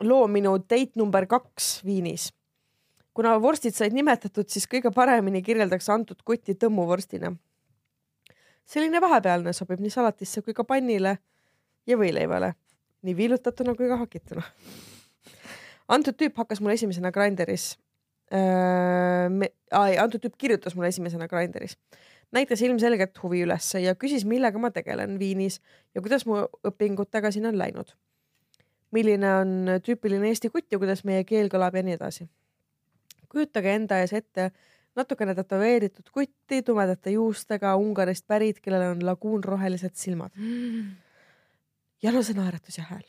[0.04, 2.32] loo minu date number kaks Viinis.
[3.14, 7.34] kuna vorstid said nimetatud, siis kõige paremini kirjeldaks antud kutti tõmmuvorstina.
[8.64, 11.18] selline vahepealne sobib nii salatisse kui ka pannile
[11.86, 12.54] ja võileivale,
[13.02, 14.42] nii viilutatuna kui ka hakituna.
[15.88, 17.78] antud tüüp hakkas mul esimesena Grinderis
[18.32, 20.00] äh,.
[20.02, 21.78] antud tüüp kirjutas mulle esimesena Grinderis
[22.34, 25.60] näitas ilmselgelt huvi ülesse ja küsis, millega ma tegelen Viinis
[25.94, 27.94] ja kuidas mu õpingutega siin on läinud
[28.94, 29.52] milline on
[29.84, 32.28] tüüpiline Eesti kutt ja kuidas meie keel kõlab ja nii edasi.
[33.28, 34.50] kujutage enda ees ette
[34.96, 40.92] natukene tätoveeritud kutti tumedate juustega Ungarist pärit, kellel on laguunrohelised silmad mm..
[42.02, 43.08] ja no see naeratus ja hääl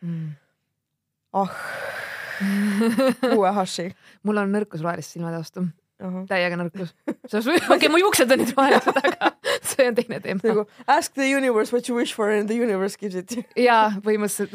[0.00, 0.30] mm..
[1.32, 1.60] ah
[3.36, 3.90] uue haši.
[4.22, 5.66] mul on nõrkus roheliste silmade vastu
[6.28, 6.94] täiega nõrkus.
[7.74, 9.32] okei mu juuksed on nüüd rohelised, aga
[9.68, 10.40] see on teine teema.
[10.44, 13.34] nagu ask the universe what you wish for and the universe gives it.
[13.68, 14.54] jaa, põhimõtteliselt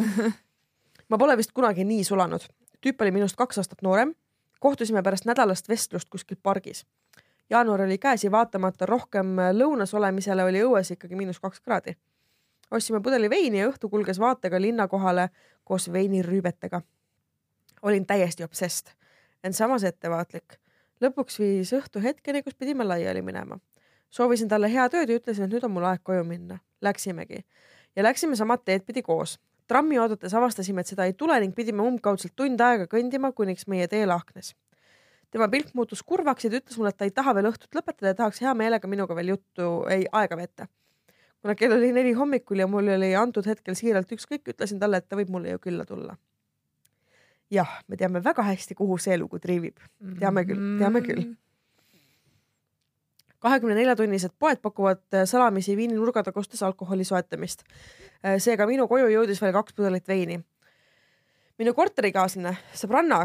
[1.10, 2.48] ma pole vist kunagi nii sulanud.
[2.82, 4.16] tüüp oli minust kaks aastat noorem.
[4.60, 6.86] kohtusime pärast nädalast vestlust kuskil pargis.
[7.50, 11.96] jaanuar oli käes ja vaatamata rohkem lõunas olemisele oli õues ikkagi miinus kaks kraadi.
[12.72, 15.30] ostsime pudeli veini ja õhtu kulges vaatega linna kohale
[15.64, 16.82] koos veinirüübetega.
[17.82, 18.94] olin täiesti obsessed,
[19.44, 20.60] ent samas ettevaatlik
[21.02, 23.60] lõpuks viis õhtu hetkeni, kus pidime laiali minema
[24.16, 26.60] soovisin talle head ööd ja ütlesin, et nüüd on mul aeg koju minna.
[26.82, 27.44] Läksimegi
[27.96, 29.40] ja läksime samad teed pidi koos.
[29.68, 33.88] trammi oodates avastasime, et seda ei tule ning pidime umbkaudselt tund aega kõndima, kuniks meie
[33.88, 34.56] tee lahknes.
[35.32, 38.14] tema pilk muutus kurvaks ja ta ütles mulle, et ta ei taha veel õhtut lõpetada
[38.14, 40.68] ja tahaks hea meelega minuga veel juttu, ei aega veeta.
[41.42, 45.10] kuna kell oli neli hommikul ja mul oli antud hetkel siiralt ükskõik, ütlesin talle, et
[45.10, 46.18] ta võib mulle ju külla tulla.
[47.52, 49.80] jah, me teame väga hästi, kuhu see lugu triivib.
[50.20, 51.36] teame küll, teame küll
[53.46, 57.62] kahekümne nelja tunnised poed pakuvad äh, salamisi viini nurgatagustes alkoholi soetamist.
[58.26, 60.40] Äh, seega minu koju jõudis veel kaks pudelit veini.
[61.60, 63.20] minu korterikaaslane, sõbranna,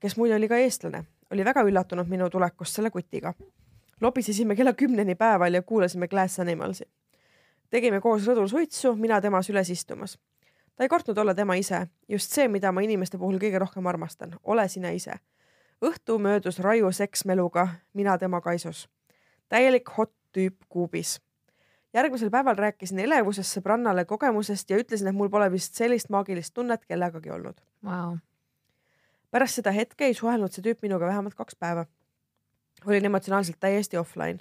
[0.00, 3.34] kes muide oli ka eestlane, oli väga üllatunud minu tulekust selle kutiga.
[4.00, 6.84] lobisesime kella kümneni päeval ja kuulasime Glass Animalsi.
[7.70, 10.18] tegime koos rõdul suitsu, mina tema süles istumas.
[10.76, 14.38] ta ei kartnud olla tema ise, just see, mida ma inimeste puhul kõige rohkem armastan,
[14.44, 15.20] ole sina ise.
[15.84, 18.88] õhtu möödus raiu seksmeluga, mina tema kaisus
[19.48, 21.20] täielik hot tüüp kuubis.
[21.94, 26.84] järgmisel päeval rääkisin elevusest sõbrannale kogemusest ja ütlesin, et mul pole vist sellist maagilist tunnet
[26.84, 28.18] kellegagi olnud wow..
[29.30, 31.86] pärast seda hetke ei suhelnud see tüüp minuga vähemalt kaks päeva.
[32.84, 34.38] olin emotsionaalselt täiesti offline.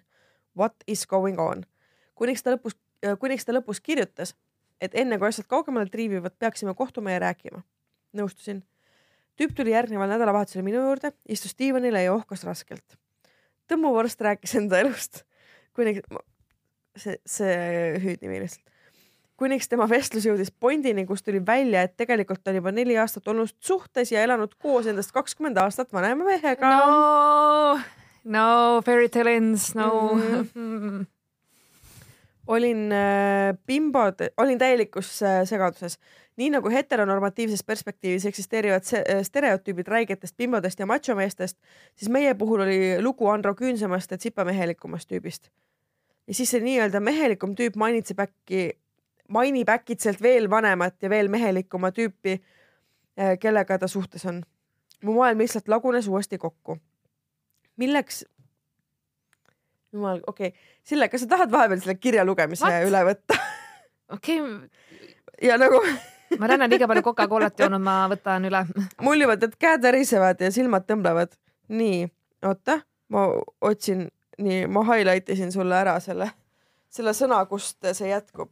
[0.58, 1.66] What is going on?
[2.16, 2.76] kuniks ta lõpus,
[3.20, 4.36] kuniks ta lõpus kirjutas,
[4.82, 7.64] et enne kui asjad kaugemale triivivad, peaksime kohtuma ja rääkima.
[8.14, 8.64] nõustusin.
[9.40, 13.05] tüüp tuli järgneval nädalavahetusel minu juurde, istus diivanile ja ohkas raskelt
[13.72, 15.24] Tõmmu Vorst rääkis enda elust,
[15.78, 16.06] kuniks,
[17.02, 17.56] see, see
[18.04, 18.66] hüüdnimi lihtsalt,
[19.40, 23.52] kuniks tema vestlus jõudis pointini, kus tuli välja, et tegelikult on juba neli aastat olnud
[23.60, 26.72] suhtes ja elanud koos endast kakskümmend aastat vanema mehega.
[26.72, 27.80] no,
[28.38, 28.46] no
[28.86, 30.48] fairy tale ends, no mm.
[30.54, 31.06] -hmm.
[32.48, 36.00] olin äh, bimbod, olin täielikus äh, segaduses
[36.38, 41.58] nii nagu heteronormatiivses perspektiivis eksisteerivad äh, stereotüübid räigetest bimbodest ja machomeestest,
[41.96, 45.50] siis meie puhul oli lugu Andro küünsamast ja tsipamehelikumast tüübist.
[46.28, 48.72] ja siis see nii-öelda mehelikum tüüp mainitseb äkki,
[49.28, 52.40] mainib äkitselt veel vanemat ja veel mehelikuma tüüpi,
[53.20, 54.44] äh, kellega ta suhtes on.
[55.04, 56.78] mu maailm lihtsalt lagunes uuesti kokku.
[57.78, 58.26] milleks?
[59.94, 62.90] jumal, okei okay., Sille, kas sa tahad vahepeal selle kirja lugemise What?
[62.90, 63.40] üle võtta?
[64.10, 64.70] okei okay.
[65.42, 65.80] ja nagu
[66.40, 68.64] ma olen liiga palju Coca-Colat joonud, ma võtan üle.
[69.06, 71.36] mul juba tead käed värisevad ja silmad tõmblevad.
[71.68, 72.06] nii,
[72.46, 72.80] oota,
[73.14, 73.28] ma
[73.62, 74.08] otsin,
[74.38, 76.30] nii, ma highlight isin sulle ära selle,
[76.90, 78.52] selle sõna, kust see jätkub.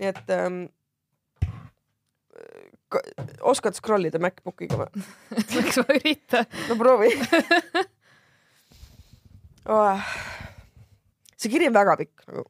[0.00, 0.62] nii et ähm,
[3.46, 5.04] oskad scroll ida MacBookiga või?
[5.62, 6.48] eks ma üritan.
[6.68, 7.12] no proovi
[9.76, 10.08] oh..
[11.36, 12.48] see kiri on väga pikk nagu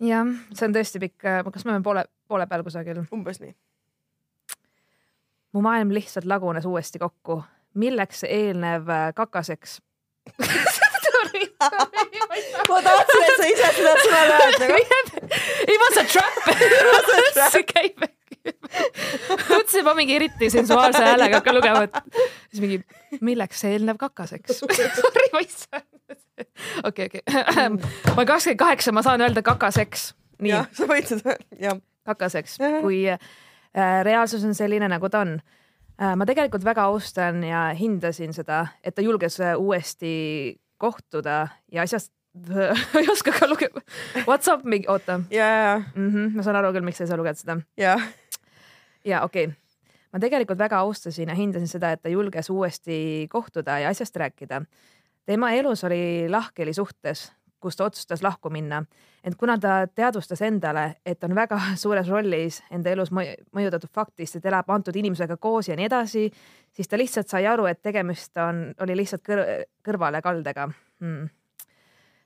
[0.00, 3.02] jah, see on tõesti pikk, äh, kas me oleme poole, poole peal kusagil?
[3.12, 3.54] umbes nii.
[5.52, 7.42] mu maailm lihtsalt lagunes uuesti kokku.
[7.74, 9.80] milleks eelnev äh, kakaseks
[12.68, 14.78] ma tahtsin, et sa ise seda sõna lööd nagu.
[15.72, 16.34] It was a trap.
[17.52, 18.06] see käib
[19.50, 22.80] mõtlesin, ma mingi eriti sensuaalse häälega hakkan lugema, et siis mingi,
[23.20, 24.62] milleks see eelnev kakaseks
[25.00, 25.82] Sorry, ma ei saa
[26.84, 27.22] okei, okei.
[28.14, 30.10] ma olen kakskümmend kaheksa, ma saan öelda kakaseks.
[30.44, 31.80] jah, sa võid seda, jah.
[32.08, 33.18] kakaseks, kui äh,
[34.06, 35.36] reaalsus on selline, nagu ta on
[36.00, 36.14] äh,.
[36.16, 42.12] ma tegelikult väga austan ja hindasin seda, et ta julges äh, uuesti kohtuda ja asjast
[42.98, 43.82] ei oska ka lugeda.
[44.22, 45.20] What's up, oota.
[45.30, 45.76] ja, ja, ja.
[45.94, 47.58] Mhm, ma saan aru küll, miks sa ei saa lugeda seda.
[47.76, 47.96] ja,
[49.04, 49.56] ja okei okay.
[50.12, 54.62] ma tegelikult väga austasin ja hindasin seda, et ta julges uuesti kohtuda ja asjast rääkida
[55.30, 58.84] tema elus oli lahkheli suhtes, kus ta otsustas lahku minna.
[59.24, 64.46] ent kuna ta teadvustas endale, et on väga suures rollis enda elus mõjutatud faktist, et
[64.48, 66.24] elab antud inimesega koos ja nii edasi,
[66.72, 69.44] siis ta lihtsalt sai aru, et tegemist on, oli lihtsalt kõr
[69.86, 71.28] kõrvalekaldega hmm..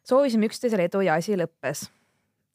[0.06, 1.88] soovisime üksteisele edu ja asi lõppes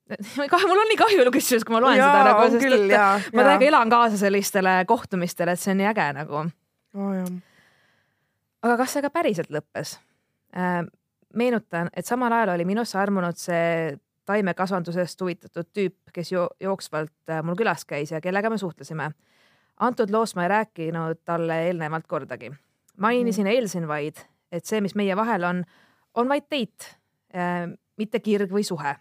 [0.69, 3.11] mul on nii kahju kusjuures, kui ma loen jaa, seda nagu, sest küll, et jaa,
[3.35, 7.33] ma täiega elan kaasa sellistele kohtumistele, et see on nii äge nagu oh,.
[8.65, 9.97] aga kas see ka päriselt lõppes?
[10.57, 10.81] Äh,
[11.37, 13.97] meenutan, et samal ajal oli minusse armunud see
[14.29, 19.11] taimekasvandusest huvitatud tüüp, kes jo jooksvalt äh, mul külas käis ja kellega me suhtlesime.
[19.79, 22.51] antud loos ma ei rääkinud talle eelnevalt kordagi.
[22.97, 24.17] mainisin mm., eeldasin vaid,
[24.51, 25.63] et see, mis meie vahel on,
[26.15, 26.95] on vaid date,
[27.35, 28.95] äh, mitte kirg või suhe.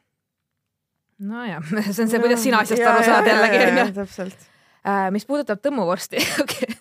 [1.18, 4.28] Nojah, see on see, kuidas sina asjast aru saad jällegi onju.
[5.14, 6.76] mis puudutab tõmmuvorsti okei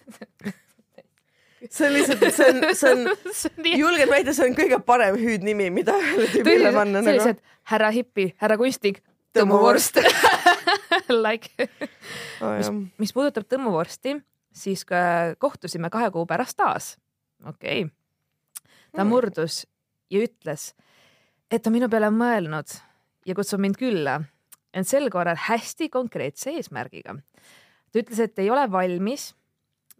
[1.72, 5.96] see on lihtsalt, see on, see on, julgen väita, see on kõige parem hüüdnimi, mida
[6.00, 7.02] ühele tüübile panna.
[7.06, 7.34] nagu.
[7.72, 9.02] härra Hippi, härra Kunstnik,
[9.36, 10.00] tõmmuvorst
[11.24, 11.68] like
[12.42, 12.58] oh,.
[12.58, 12.72] mis,
[13.02, 14.18] mis puudutab tõmmuvorsti,
[14.56, 16.92] siis kohtusime kahe kuu pärast taas.
[17.46, 17.94] okei okay..
[18.94, 19.12] ta hmm.
[19.12, 19.66] murdus
[20.14, 20.72] ja ütles,
[21.52, 22.78] et ta minu peale on mõelnud
[23.28, 24.22] ja kutsub mind külla.
[24.74, 27.16] ent sel korral hästi konkreetse eesmärgiga.
[27.92, 29.34] ta ütles, et ei ole valmis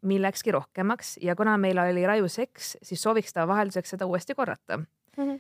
[0.08, 4.78] millekski rohkemaks ja kuna meil oli raju seks, siis sooviks ta vahelduseks seda uuesti korrata
[4.78, 4.86] mm.
[5.18, 5.40] -hmm.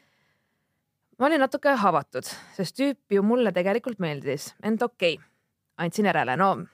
[1.19, 5.25] ma olin natuke havatud, sest tüüp ju mulle tegelikult meeldis, ent okei okay.,
[5.77, 6.65] andsin järele, no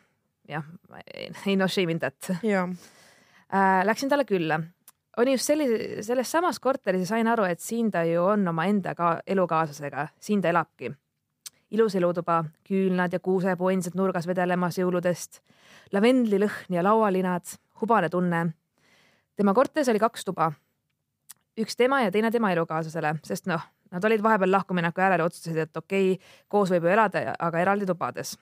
[0.48, 0.64] jah,
[1.46, 2.30] ei no shame in that.
[3.54, 4.60] Äh, läksin talle külla
[5.18, 8.96] oli just sellise, selles samas korteris ja sain aru, et siin ta ju on omaenda
[8.96, 10.92] ka elukaaslasega, siin ta elabki.
[11.74, 15.42] Ilus elutuba, küünlad ja kuusepuu endiselt nurgas vedelemas jõuludest,
[15.94, 18.46] lavendlilõhn ja laualinad, hubane tunne.
[19.36, 20.52] tema korteris oli kaks tuba.
[21.58, 25.58] üks tema ja teine tema elukaaslasele, sest noh, nad olid vahepeal lahkumineku järel ja otsustasid,
[25.58, 28.38] et okei okay,, koos võib ju elada, aga eraldi tubades.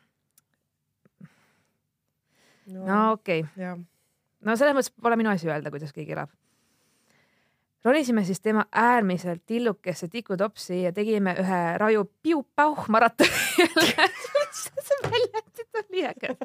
[2.67, 3.76] no okei okay.
[4.41, 6.32] no selles mõttes pole minu asi öelda, kuidas keegi elab
[7.84, 13.30] ronisime siis tema äärmiselt tillukesse tikutopsi ja tegime ühe raju piu-pauh maratoni
[14.62, 16.36] see väljendit on nii äge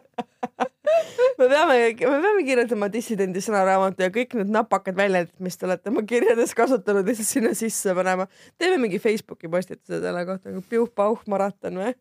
[1.38, 5.92] me peame, me peame kirjutama dissidendi sõnaraamatu ja kõik need napakad väljendid, mis te olete
[5.92, 8.28] oma kirjades kasutanud, lihtsalt sinna sisse panema.
[8.58, 11.92] teeme mingi Facebooki postituse selle kohta nagu piuh-pauh maraton või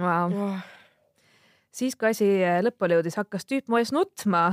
[0.00, 0.32] wow.
[0.48, 0.66] oh.?
[1.70, 2.32] siis, kui asi
[2.64, 4.44] lõpule jõudis, hakkas tüüp mu ees nutma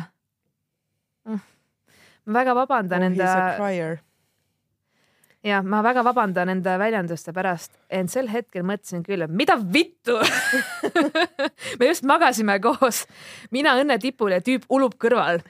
[1.25, 1.54] mm
[2.25, 3.29] ma väga vabandan oh, enda.
[5.45, 10.17] ja ma väga vabandan enda väljenduste pärast, ent sel hetkel mõtlesin küll, et mida vittu
[11.79, 13.05] me just magasime koos,
[13.53, 15.43] mina õnne tipul ja tüüp ulub kõrval.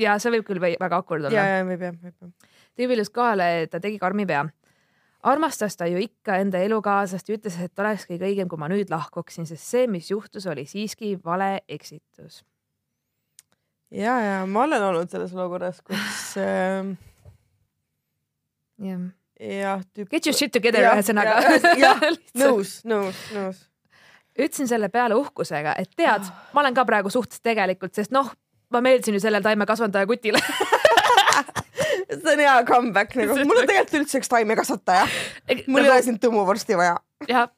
[0.00, 1.36] ja see võib küll väga awkward olla.
[1.36, 2.54] ja, ja võib jah, võib jah.
[2.76, 4.46] tüüp ilus kohale, ta tegi karmi vea
[5.26, 8.92] armastas ta ju ikka enda elukaaslast ja ütles, et olekski kõige õigem, kui ma nüüd
[8.92, 12.44] lahkuksin, sest see, mis juhtus, oli siiski vale eksitus
[13.90, 16.90] ja, ja ma olen olnud selles olukorras, kus äh,
[18.82, 19.06] jah
[19.40, 19.80] jah.
[20.10, 21.40] Get your shit together ühesõnaga.
[21.76, 22.00] jah,
[22.42, 23.62] nõus, nõus, nõus.
[24.36, 28.30] ütlesin selle peale uhkusega, et tead oh., ma olen ka praegu suhtes tegelikult, sest noh,
[28.72, 30.40] ma meeldisin ju sellele taimekasvandaja kutile
[32.06, 35.04] see on hea comeback nagu, mul on tegelikult üldse üks taimekasvataja.
[35.68, 36.96] mul ei ole sind tõmmuvorsti vaja.
[37.28, 37.48] jah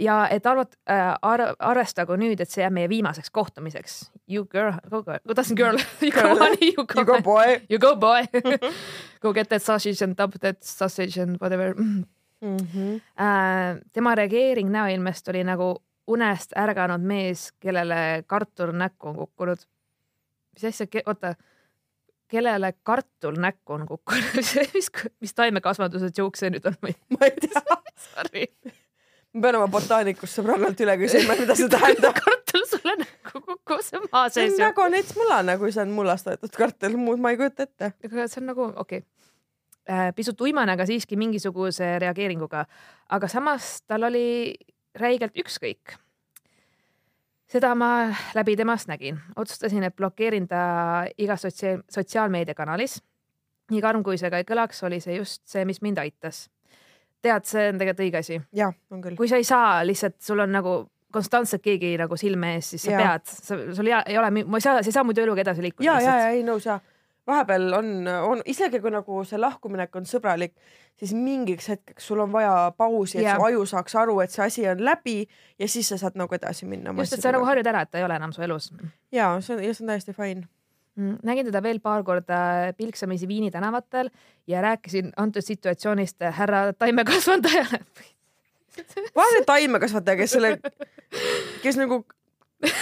[0.00, 3.94] ja et arvat- äh, ar,, arvestagu nüüd, et see jääb meie viimaseks kohtumiseks.
[4.28, 7.96] You girl, ma tahtsin girl, you go honey, you go, you go boy, you go
[7.96, 8.26] boy.
[9.20, 11.74] Go get that sausage and dub that sausage and whatever.
[11.74, 12.56] Mm.
[12.56, 13.00] -hmm.
[13.92, 19.58] tema reageering näoilmest oli nagu unest ärganud mees, kellele kartul näkku on kukkunud.
[20.52, 21.34] mis asja, oota,
[22.28, 24.24] kellele kartul näkku on kukkunud?
[24.74, 24.90] Mis,
[25.20, 26.76] mis taimekasvatuse joke see nüüd on?
[27.10, 27.62] ma ei tea.
[27.96, 28.44] Sorry
[29.36, 34.30] ma pean oma botaanikus sõbrannalt üle küsima, mida see tähendab kartul sulle näkku kukkus maa
[34.32, 34.62] sees ju.
[34.62, 37.92] nagu näiteks mullane, kui see on mullast võetud kartul, muud ma ei kujuta ette.
[38.08, 39.04] aga see on nagu okei okay.
[39.92, 42.64] äh,, pisut uimane, aga siiski mingisuguse reageeringuga.
[43.12, 44.56] aga samas tal oli
[44.96, 45.98] räigelt ükskõik.
[47.52, 53.02] seda ma läbi temast nägin, otsustasin, et blokeerin ta igas sotsiaal, sotsiaalmeediakanalis.
[53.70, 56.46] nii karm, kui see ka ei kõlaks, oli see just see, mis mind aitas
[57.26, 58.40] tead, see on tegelikult õige asi.
[58.56, 59.18] jah, on küll.
[59.18, 60.76] kui sa ei saa lihtsalt, sul on nagu
[61.16, 63.04] konstantselt keegi nagu silme ees, siis sa ja.
[63.04, 65.64] pead, sa, sul ei, ei ole, ma ei saa, sa ei saa muidu eluga edasi
[65.64, 65.86] liikuda.
[65.86, 66.80] ja, ja, ja ei nõus ja
[67.26, 70.54] vahepeal on, on isegi kui nagu see lahkuminek on sõbralik,
[70.98, 73.38] siis mingiks hetkeks sul on vaja pausi, et yeah.
[73.38, 75.18] su aju saaks aru, et see asi on läbi
[75.58, 76.94] ja siis sa saad nagu edasi minna.
[77.00, 78.70] just, et sa nagu harjud ära, et ta ei ole enam su elus.
[79.12, 80.46] ja see on, ja see on täiesti fine
[80.96, 84.08] nägin teda veel paar korda pilksamisi Viini tänavatel
[84.48, 87.84] ja rääkisin antud situatsioonist härra taimekasvatajale
[89.16, 90.50] vaata taimekasvataja, kes selle,
[91.62, 92.00] kes nagu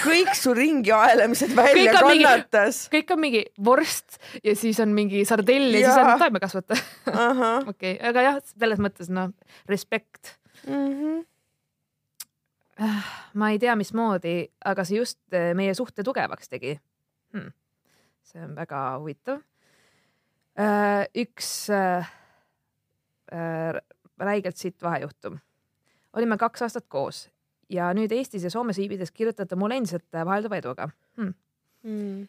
[0.05, 2.85] kõik su ringi aelemised välja kõik kannatas.
[2.92, 6.83] kõik on mingi vorst ja siis on mingi sardell ja, ja siis on taimekasvataja.
[7.72, 9.29] okei, aga jah, selles mõttes noh,
[9.70, 10.22] respekt
[10.66, 10.94] mm.
[11.00, 12.94] -hmm.
[13.35, 16.79] ma ei tea, mismoodi, aga see just meie suhte tugevaks tegi
[17.35, 17.50] hmm
[18.24, 19.42] see on väga huvitav.
[20.54, 22.06] Äh, üks äh,
[23.32, 23.80] äh,
[24.20, 25.40] räigelt sitt vahejuhtum.
[26.14, 27.24] olime kaks aastat koos
[27.74, 30.86] ja nüüd Eestis ja Soomes viibides kirjutate mulle endiselt vahelduva eduga
[31.16, 31.32] hmm..
[31.82, 32.28] Mm.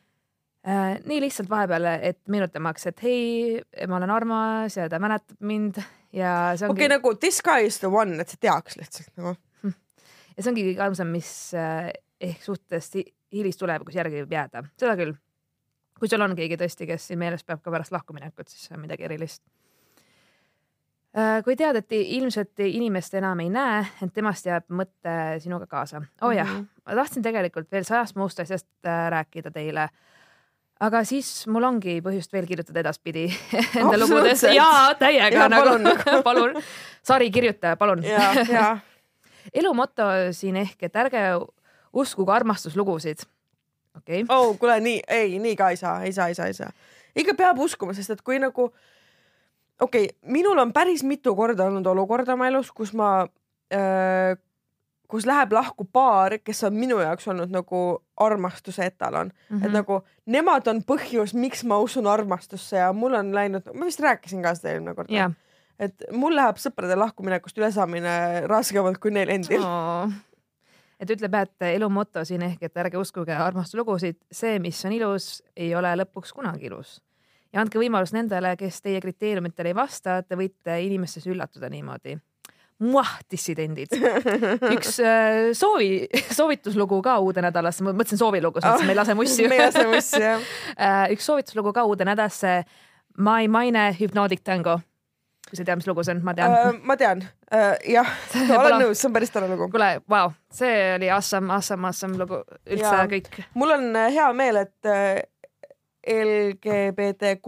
[1.05, 3.20] nii lihtsalt vahepeal, et meenutamaks, et hei,
[3.88, 5.78] ma olen armas ja ta mäletab mind
[6.11, 6.80] ja see ongi.
[6.80, 9.78] okei okay,, nagu this guy is the one, et sa teaks lihtsalt nagu hmm..
[10.34, 15.13] ja see ongi kõige armsam, mis ehk suhtes hilistulevikus järgi võib jääda, seda küll
[16.00, 18.84] kui sul on keegi tõesti, kes siin meeles peab ka pärast lahkuminekut, siis see on
[18.84, 19.41] midagi erilist.
[21.16, 26.02] Äh, kui tead, et ilmselt inimest enam ei näe, ent temast jääb mõte sinuga kaasa.
[26.22, 26.82] oo oh jah mm, -hmm.
[26.86, 29.89] ma tahtsin tegelikult veel sajast muust asjast äh, rääkida teile.
[30.80, 33.26] aga siis mul ongi põhjust veel kirjutada edaspidi
[33.82, 34.56] enda lugudes Absoluutselt.
[34.56, 36.24] ja täiega Ja nagu palun.
[36.24, 36.64] palun,
[37.04, 38.04] sari kirjutaja, palun.
[39.60, 41.20] elu moto siin ehk, et ärge
[41.93, 43.24] uskuge armastuslugusid.
[43.98, 46.54] Okei okay., oh, kuule nii, ei, nii ka ei saa, ei saa, ei saa, ei
[46.54, 46.72] saa.
[47.16, 48.70] ikka peab uskuma, sest et kui nagu
[49.82, 53.28] okei okay,, minul on päris mitu korda olnud olukorda oma elus, kus ma
[53.74, 54.36] äh,
[55.08, 57.86] kus läheb lahku paar, kes on minu jaoks olnud nagu
[58.18, 59.62] armastuse etalon mm, Mhm.
[59.62, 59.66] -hmm.
[59.66, 64.00] et nagu nemad on põhjus, miks ma usun armastusse ja mul on läinud, ma vist
[64.00, 65.32] rääkisin ka seda eelmine kord jah
[65.80, 68.16] et mul läheb sõprade lahkuminekust ülesaamine
[68.48, 69.64] raskemalt kui neil endil.
[69.64, 70.12] oh..
[71.00, 75.41] Et ütleb et elu moto siin ehk, et ärge uskuge armastuslugusid, see, mis on ilus,
[75.56, 77.02] ei ole lõpuks kunagi ilus.
[77.54, 82.18] ja andke võimalus nendele, kes teie kriteeriumitele ei vasta, te võite inimestesse üllatuda niimoodi.
[82.84, 83.93] Muah, dissidendid.
[84.76, 89.46] üks äh, soovi, soovituslugu ka uude nädalasse, ma mõtlesin soovilugu, sest me ei lase mussi.
[89.52, 90.43] me ei lase mussi jah.
[90.76, 92.66] Äh, üks soovituslugu ka uude nädalasse.
[93.16, 94.82] My Maine Hypnotic Tango.
[95.50, 98.10] Kui sa tead, mis lugu see on, ma tean Uh, ma tean uh,, jah,
[98.60, 99.70] olen nõus, see on päris tore lugu.
[99.74, 103.08] kuule, vau, see oli awesome, awesome, awesome lugu, üldse ja.
[103.12, 103.30] kõik.
[103.54, 105.26] mul on äh, hea meel, et
[106.06, 107.48] LGBTQ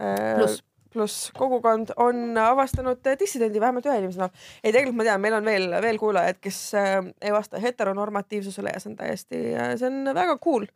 [0.00, 0.62] äh, Pluss.
[0.92, 4.32] pluss kogukond on avastanud dissidendi vähemalt ühe inimese näol.
[4.62, 8.84] ei, tegelikult ma tean, meil on veel, veel kuulajaid, kes äh, ei vasta heteronormatiivsusele ja
[8.84, 9.42] see on täiesti,
[9.80, 10.68] see on väga cool,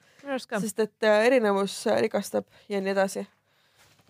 [0.48, 3.26] sest et äh, erinevus rikastab ja nii edasi.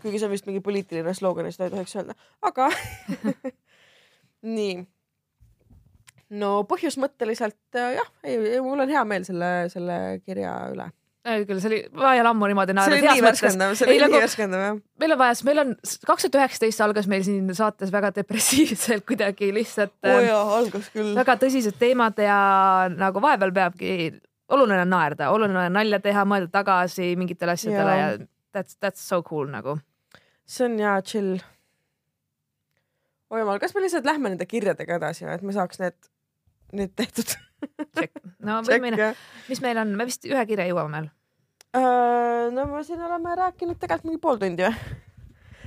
[0.02, 2.16] Kuigi see on vist mingi poliitiline slogan ja seda ei tohiks öelda,
[2.48, 2.70] aga
[4.56, 4.80] nii.
[6.40, 10.88] no põhjusmõtteliselt äh, jah, ei, mul on hea meel selle, selle kirja üle.
[11.46, 12.96] küll see oli vaja ammu niimoodi see naerda.
[12.96, 14.80] oli nii värskendav, see Ei, oli nagu- nii värskendav jah.
[15.04, 15.70] meil on vaja, meil on
[16.08, 20.90] kaks tuhat üheksateist algas meil siin saates väga depressiivselt kuidagi lihtsalt oo äh, jaa, algas
[20.94, 21.12] küll.
[21.20, 22.40] väga tõsised teemad ja
[22.96, 23.94] nagu vahepeal peabki,
[24.52, 29.00] oluline on naerda, oluline on nalja teha, mõelda tagasi mingitele asjadele ja, ja that's, that's
[29.06, 29.78] so cool nagu.
[30.52, 31.38] See on jaa chill.
[33.32, 35.96] oi jumal, kas me lihtsalt lähme nende kirjadega edasi või, et me saaks need,
[36.76, 37.36] need tehtud?
[38.46, 38.92] no võime
[39.48, 41.12] mis meil on, me vist ühe kirja jõuame veel.
[41.78, 45.00] Äh, no me siin oleme rääkinud tegelikult mingi pool tundi või?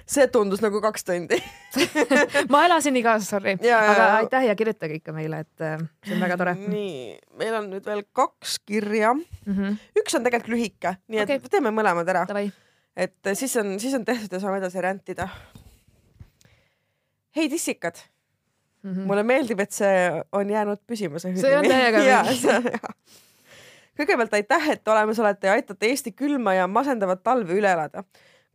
[0.05, 1.39] see tundus nagu kaks tundi.
[2.53, 6.21] ma elasin nii kaasa, sorry, aga aitäh ja kirjutage ikka meile, et äh, see on
[6.21, 9.15] väga tore nii, meil on nüüd veel kaks kirja.
[9.15, 9.55] mm.
[9.55, 9.79] -hmm.
[10.03, 11.49] üks on tegelikult lühike, nii et okay.
[11.57, 12.51] teeme mõlemad ära, Davai,
[12.95, 15.27] et siis on, siis on tehtud ja saame edasi rändida.
[17.35, 17.95] hei tissikad
[18.85, 19.07] Mhm.
[19.09, 22.77] mulle meeldib, et see on jäänud püsima, see See on täiega mingi-
[23.97, 28.03] kõigepealt aitäh, et olemas olete ja aitate Eesti külma ja masendavat talve üle elada.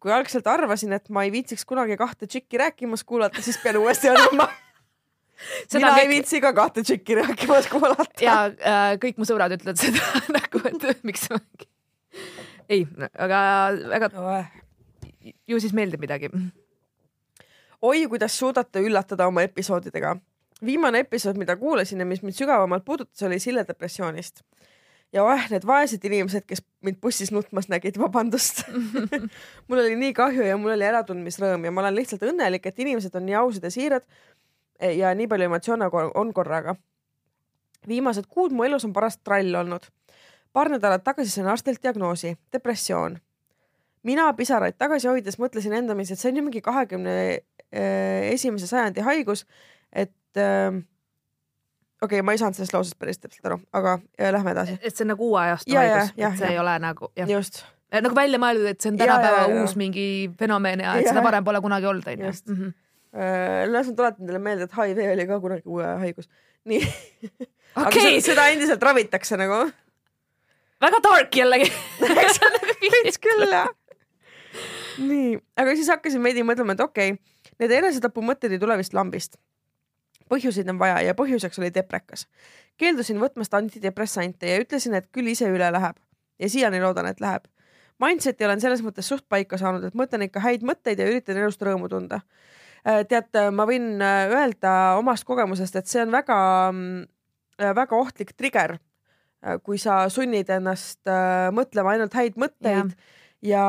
[0.00, 4.08] kui algselt arvasin, et ma ei viitsiks kunagi kahte tšikki rääkimas kuulata, siis pean uuesti
[4.12, 4.46] arvama.
[5.68, 8.06] Seda mina ei kõik- viitsi ka kahte tšikki rääkimas kuulata.
[8.22, 10.00] ja äh, kõik mu sõbrad ütlevad seda
[10.38, 10.62] nagu,
[10.94, 11.40] et miks ma.
[12.70, 12.86] ei,
[13.18, 13.38] aga
[13.90, 14.10] väga,
[15.48, 16.30] ju siis meeldib midagi.
[17.82, 20.16] oi, kuidas suudate üllatada oma episoodidega.
[20.64, 24.42] viimane episood, mida kuulasin ja mis mind sügavamalt puudutas, oli Sille depressioonist.
[25.12, 28.62] ja oh, need vaesed inimesed, kes mind bussis nutmas nägid, vabandust.
[29.68, 33.14] mul oli nii kahju ja mul oli äratundmisrõõm ja ma olen lihtsalt õnnelik, et inimesed
[33.14, 34.06] on nii ausad ja siirad
[34.80, 36.76] ja nii palju emotsioone on korraga.
[37.88, 39.90] viimased kuud mu elus on paras trall olnud.
[40.52, 43.18] Paar nädalat tagasi sain arstilt diagnoosi, depressioon
[44.02, 47.16] mina pisaraid tagasi hoides mõtlesin endamisi, et see on ju mingi kahekümne
[47.70, 49.44] esimese sajandi haigus,
[49.92, 50.78] et äh,
[52.02, 54.78] okei okay,, ma ei saanud sellest lausest päris täpselt aru, aga äh, lähme edasi.
[54.80, 56.54] et see on nagu uue ajastu Ja, ja, haigus, et see jah.
[56.54, 59.62] ei ole nagu jah, just, nagu välja mõeldud, et see on Ja, tänapäeva ja, ja.
[59.62, 60.06] uus mingi
[60.38, 61.14] fenomen ja et Jah.
[61.14, 62.32] seda varem pole kunagi olnud, onju.
[62.54, 62.72] Mhm.
[63.70, 66.30] las ma tuletan teile meelde, et HIV oli ka kunagi uue haigus.
[66.64, 66.80] nii,
[67.76, 69.68] aga okei seda,, seda endiselt ravitakse nagu.
[70.80, 71.70] Väga dark jällegi.
[72.94, 73.68] veits küll jah.
[74.98, 79.38] nii, aga siis hakkasin veidi mõtlema, et okei okay,, need enesetapumõtted ei tule vist lambist.
[80.30, 82.26] põhjuseid on vaja ja põhjuseks oli deprekas.
[82.76, 85.96] keeldusin võtmast antidepressante ja ütlesin, et küll ise üle läheb
[86.40, 87.44] ja siiani loodan, et läheb.
[88.00, 91.60] Mindset'i olen selles mõttes suht paika saanud, et mõtlen ikka häid mõtteid ja üritan elust
[91.62, 92.22] rõõmu tunda.
[92.84, 96.36] tead, ma võin äh, öelda omast kogemusest, et see on väga,
[97.76, 98.78] väga ohtlik trigger,
[99.64, 102.92] kui sa sunnid ennast äh, mõtlema ainult häid mõtteid
[103.42, 103.62] ja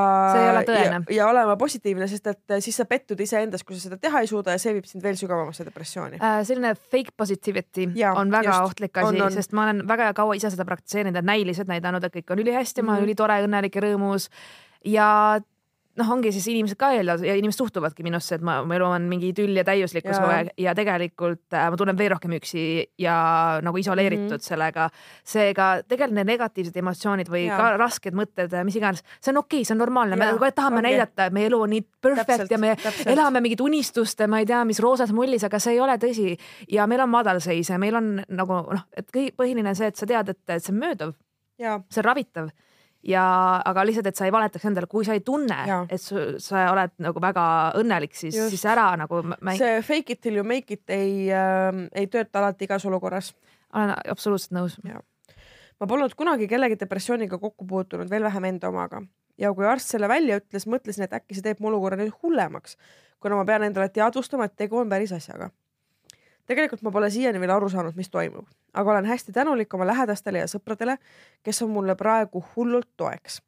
[0.67, 0.97] tõene.
[1.07, 4.27] ja, ja olema positiivne, sest et siis sa pettud iseendas, kui sa seda teha ei
[4.27, 6.19] suuda ja see viib sind veel sügavamasse depressiooni.
[6.19, 8.65] Äh, selline fake positivity Jaa, on väga just.
[8.67, 12.35] ohtlik asi, sest ma olen väga kaua ise seda praktiseerinud ja näiliselt näidanud, et kõik
[12.35, 12.91] on ülihästi mm, -hmm.
[12.91, 13.09] ma olen Mhm.
[13.09, 14.27] ülitore, õnnelik ja rõõmus.
[14.85, 15.39] ja
[15.99, 19.07] noh, ongi siis inimesed ka eeldavad ja inimesed suhtuvadki minusse, et ma, mu elu on
[19.11, 22.63] mingi tüll ja täiuslikkus kogu aeg ja tegelikult äh, ma tunnen veel rohkem üksi
[23.01, 23.15] ja
[23.63, 24.45] nagu isoleeritud mm -hmm.
[24.45, 24.89] sellega.
[25.23, 27.57] seega tegelikult need negatiivsed emotsioonid või ja.
[27.57, 30.55] ka rasked mõtted, mis iganes, see on okei okay,, see on normaalne, me kogu aeg
[30.55, 30.91] tahame okay.
[30.91, 33.07] näidata, et meie elu on nii perfect täpselt, ja me täpselt.
[33.07, 36.37] elame mingit unistuste, ma ei tea, mis roosas mullis, aga see ei ole tõsi.
[36.71, 40.29] ja meil on madalseis ja meil on nagu noh, et põhiline see, et sa tead,
[40.29, 41.13] et, et see on mööduv.
[41.59, 42.49] see on ravitav
[43.07, 43.23] ja,
[43.65, 45.57] aga lihtsalt, et sa ei valetaks endale, kui sa ei tunne,
[45.89, 47.45] et su, sa oled nagu väga
[47.79, 49.57] õnnelik, siis, siis ära nagu mäng....
[49.57, 53.33] see fake it till you make it ei äh,, ei tööta alati igas olukorras.
[53.73, 54.77] olen absoluutselt nõus.
[55.79, 59.01] ma polnud kunagi kellegi depressiooniga kokku puutunud, veel vähem enda omaga.
[59.37, 62.77] Ja kui arst selle välja ütles, mõtlesin, et äkki see teeb mu olukorra nüüd hullemaks,
[63.19, 65.49] kuna ma pean endale teadvustama, et tegu on päris asjaga
[66.49, 70.43] tegelikult ma pole siiani veel aru saanud, mis toimub, aga olen hästi tänulik oma lähedastele
[70.43, 70.97] ja sõpradele,
[71.43, 73.41] kes on mulle praegu hullult toeks.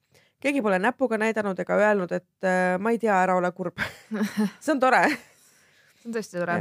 [0.44, 3.80] keegi pole näpuga näidanud ega öelnud, et äh, ma ei tea, ära ole kurb
[4.64, 5.04] see on tore.
[6.02, 6.60] see on tõesti tore.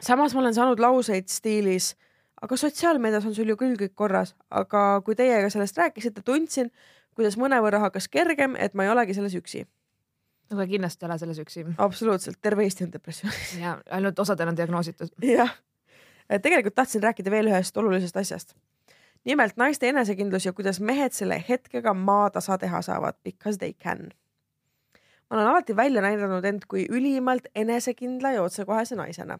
[0.00, 1.94] samas ma olen saanud lauseid stiilis,
[2.42, 6.70] aga sotsiaalmeedias on sul ju küll kõik korras, aga kui teiega sellest rääkisite, tundsin,
[7.14, 9.64] kuidas mõnevõrra hakkas kergem, et ma ei olegi selles üksi
[10.52, 11.64] aga kindlasti ole selles üksi.
[11.78, 13.54] absoluutselt, terve Eesti on depressioonis.
[13.64, 15.14] ja ainult osadel on diagnoositud.
[15.22, 15.54] jah,
[16.42, 18.54] tegelikult tahtsin rääkida veel ühest olulisest asjast.
[19.24, 24.10] nimelt naiste enesekindlus ja kuidas mehed selle hetkega maatasa teha saavad, because they can.
[25.30, 29.38] ma olen alati välja näidanud end kui ülimalt enesekindla ja otsekohese naisena.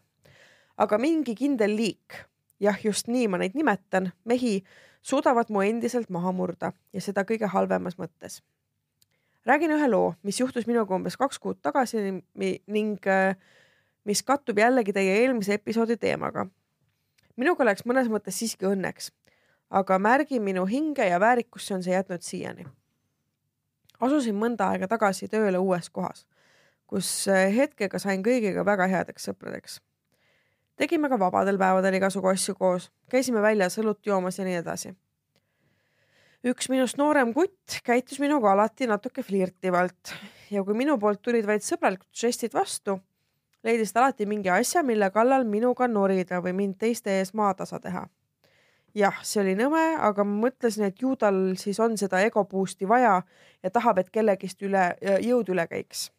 [0.77, 2.25] aga mingi kindel liik,
[2.59, 4.63] jah, just nii ma neid nimetan, mehi
[5.01, 8.41] suudavad mu endiselt maha murda ja seda kõige halvemas mõttes
[9.45, 12.01] räägin ühe loo, mis juhtus minuga umbes kaks kuud tagasi
[12.35, 13.35] ning äh,
[14.05, 16.47] mis kattub jällegi teie eelmise episoodi teemaga.
[17.35, 19.11] minuga läks mõnes mõttes siiski õnneks,
[19.69, 22.65] aga märgi minu hinge ja väärikusse on see jätnud siiani.
[23.99, 26.25] asusin mõnda aega tagasi tööle uues kohas,
[26.87, 29.81] kus äh, hetkega sain kõigiga väga headeks sõpradeks.
[30.75, 34.95] tegime ka vabadel päevadel igasugu asju koos, käisime väljas õlut joomas ja nii edasi
[36.45, 40.13] üks minust noorem kutt käitus minuga alati natuke flirtivalt
[40.53, 42.99] ja kui minu poolt tulid vaid sõbralikud žestid vastu,
[43.65, 48.05] leidis ta alati mingi asja, mille kallal minuga norida või mind teiste ees maatasa teha.
[48.95, 52.87] jah, see oli nõme, aga ma mõtlesin, et ju tal siis on seda ego boost'i
[52.87, 53.21] vaja
[53.63, 56.11] ja tahab, et kellegist üle, jõud üle käiks.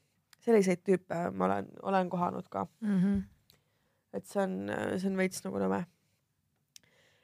[0.43, 3.03] selliseid tüüpe ma olen, olen kohanud ka mm.
[3.03, 3.23] -hmm.
[4.13, 5.85] et see on, see on veits nagu nõme.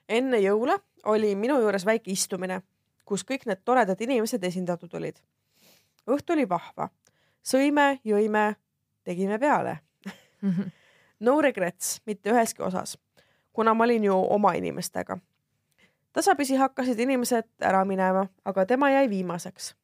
[0.08, 2.62] enne jõule oli minu juures väike istumine
[3.04, 5.18] kus kõik need toredad inimesed esindatud olid.
[6.06, 6.88] õhtu oli vahva,
[7.42, 8.56] sõime, jõime,
[9.04, 9.78] tegime peale.
[10.42, 10.70] -hmm.
[11.26, 12.98] no regrets mitte üheski osas,
[13.52, 15.18] kuna ma olin ju oma inimestega.
[16.12, 19.74] tasapisi hakkasid inimesed ära minema, aga tema jäi viimaseks.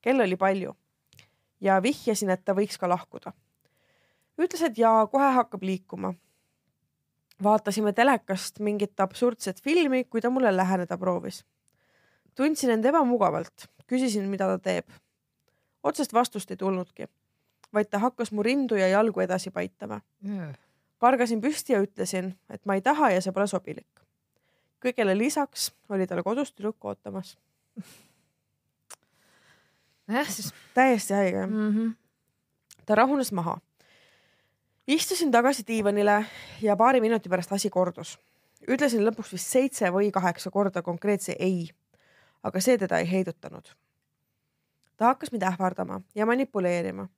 [0.00, 0.76] kell oli palju
[1.60, 3.32] ja vihjasin, et ta võiks ka lahkuda.
[4.38, 6.14] ütles, et jaa, kohe hakkab liikuma.
[7.42, 11.44] vaatasime telekast mingit absurdset filmi, kui ta mulle läheneda proovis
[12.36, 14.86] tundsin end ebamugavalt, küsisin, mida ta teeb.
[15.86, 17.08] otsest vastust ei tulnudki,
[17.74, 20.54] vaid ta hakkas mu rindu ja jalgu edasi paitama yeah..
[20.98, 24.02] kargasin püsti ja ütlesin, et ma ei taha ja see pole sobilik.
[24.82, 27.36] kõigele lisaks oli tal kodus tüdruk ootamas.
[30.08, 30.52] jah, siis.
[30.74, 31.70] täiesti haige mm.
[31.70, 31.94] -hmm.
[32.86, 33.58] ta rahunes maha.
[34.86, 36.24] istusin tagasi diivanile
[36.62, 38.18] ja paari minuti pärast asi kordus.
[38.68, 41.70] ütlesin lõpuks vist seitse või kaheksa korda konkreetse ei
[42.42, 43.68] aga see teda ei heidutanud.
[44.96, 47.08] ta hakkas mind ähvardama ja manipuleerima.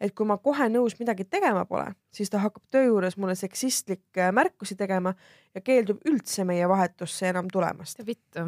[0.00, 4.30] et kui ma kohe nõus midagi tegema pole, siis ta hakkab töö juures mulle seksistlikke
[4.32, 5.14] märkusi tegema
[5.54, 8.06] ja keeldub üldse meie vahetusse enam tulemast.
[8.06, 8.46] vittu,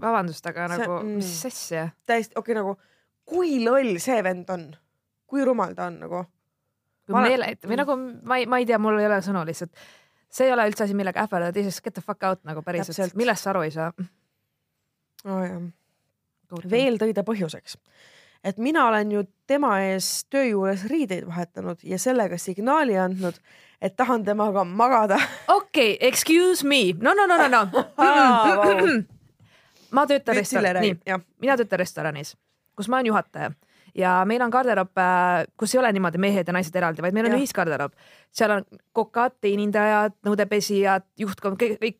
[0.00, 1.88] vabandust, aga see, nagu mm, mis asja?
[2.06, 2.76] täiesti okei okay,, nagu
[3.28, 4.68] kui loll see vend on,
[5.26, 6.24] kui rumal ta on nagu.
[7.08, 9.74] meele, või nagu ma ei, ma ei tea, mul ei ole sõnu lihtsalt
[10.30, 13.42] see ei ole üldse asi, millega ähvardada, teisest get the fuck out nagu päriselt, millest
[13.42, 13.90] sa aru ei saa
[15.24, 16.62] oh,.
[16.70, 17.78] veel tõi ta põhjuseks,
[18.44, 23.38] et mina olen ju tema ees töö juures riideid vahetanud ja sellega signaali andnud,
[23.80, 25.20] et tahan temaga magada.
[25.48, 29.04] okei okay,, excuse me, no, no, no, no, no.
[29.90, 32.34] Ma töötan restoranis, nii, mina töötan restoranis,
[32.76, 33.54] kus ma olen juhataja.
[33.98, 37.26] Ja meil on garderoob, äh, kus ei ole niimoodi mehed ja naised eraldi, vaid meil
[37.30, 37.94] on ühisgarderoob.
[38.30, 41.98] seal on kokad, teenindajad, nõudepesijad, juhtkond, kõik, kõik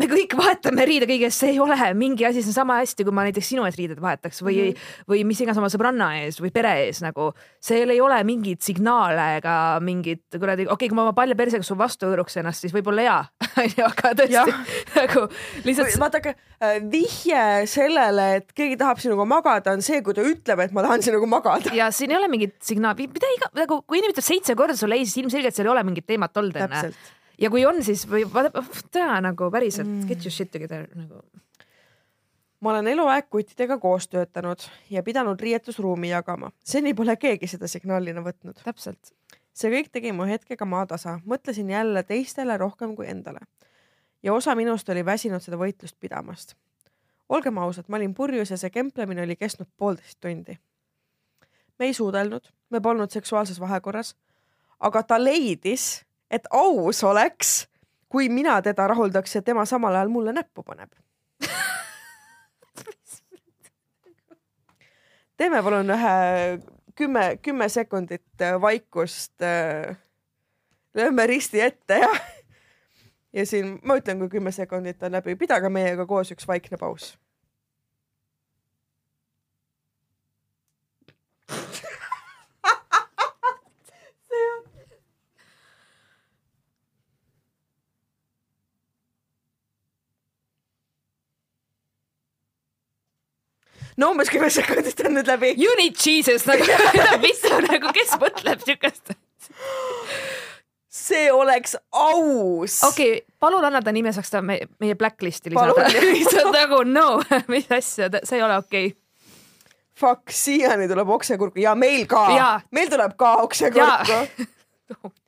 [0.00, 3.14] me kõik vahetame riide kõiges, see ei ole mingi asi, see on sama hästi, kui
[3.16, 5.06] ma näiteks sinu ees riided vahetaks või mm, -hmm.
[5.12, 7.32] või mis iganes oma sõbranna ees või pere ees nagu.
[7.60, 11.64] seal ei ole mingeid signaale ega mingit kuradi, okei okay,, kui ma oma palja persega
[11.64, 13.22] su vastu hõõruks ennast, siis võib-olla jaa
[13.64, 14.56] onju, aga tõesti
[15.00, 15.26] nagu
[15.64, 15.98] lihtsalt.
[16.00, 20.76] vaadake, äh, vihje sellele, et keegi tahab sinuga magada, on see, kui ta ütleb, et
[20.76, 21.74] ma tahan sinuga magada.
[21.76, 24.98] ja siin ei ole mingit signaali, mida iga, nagu kui inimene ütleb seitse korda sulle
[24.98, 26.90] ei, siis ilmselgelt seal ei ole mingit teemat olnud enne
[27.38, 28.62] ja kui on, siis või vaata,
[28.92, 30.06] tea nagu päriselt mm.
[30.08, 31.20] get your shit together nagu.
[32.60, 38.24] ma olen eluaeg kuttidega koos töötanud ja pidanud riietusruumi jagama, seni pole keegi seda signaalina
[38.24, 38.62] võtnud.
[38.64, 39.12] täpselt.
[39.52, 43.40] see kõik tegi mu hetkega maatasa, mõtlesin jälle teistele rohkem kui endale.
[44.22, 46.56] ja osa minust oli väsinud seda võitlust pidamast.
[47.28, 50.58] olgem ausad, ma olin purjus ja see kemplemine oli kestnud poolteist tundi.
[51.78, 54.16] me ei suudelnud, me polnud seksuaalses vahekorras,
[54.80, 57.68] aga ta leidis et aus oleks,
[58.08, 60.92] kui mina teda rahuldaks ja tema samal ajal mulle näppu paneb
[65.36, 66.16] teeme palun ühe
[66.96, 69.42] kümme, kümme sekundit äh, vaikust.
[69.42, 69.96] Äh,
[70.96, 72.08] lööme risti ette ja,
[73.36, 77.12] ja siin ma ütlen, kui kümme sekundit on läbi, pidage meiega koos üks vaikne paus
[93.96, 95.52] no umbes kümme sekundit on nüüd läbi.
[95.60, 96.64] You need Jesus nagu
[97.24, 99.14] mis nagu, kes mõtleb siukest?
[100.96, 102.80] see oleks aus.
[102.84, 105.88] okei okay,, palun anna ta nime, saaks ta meie, meie blacklist'i lisada.
[105.92, 107.20] lihtsalt nagu no,
[107.52, 109.02] mis asja, see ei ole okei okay.
[109.96, 112.26] Fuck, siiani tuleb oksekurku ja meil ka,
[112.76, 114.18] meil tuleb ka oksekurku.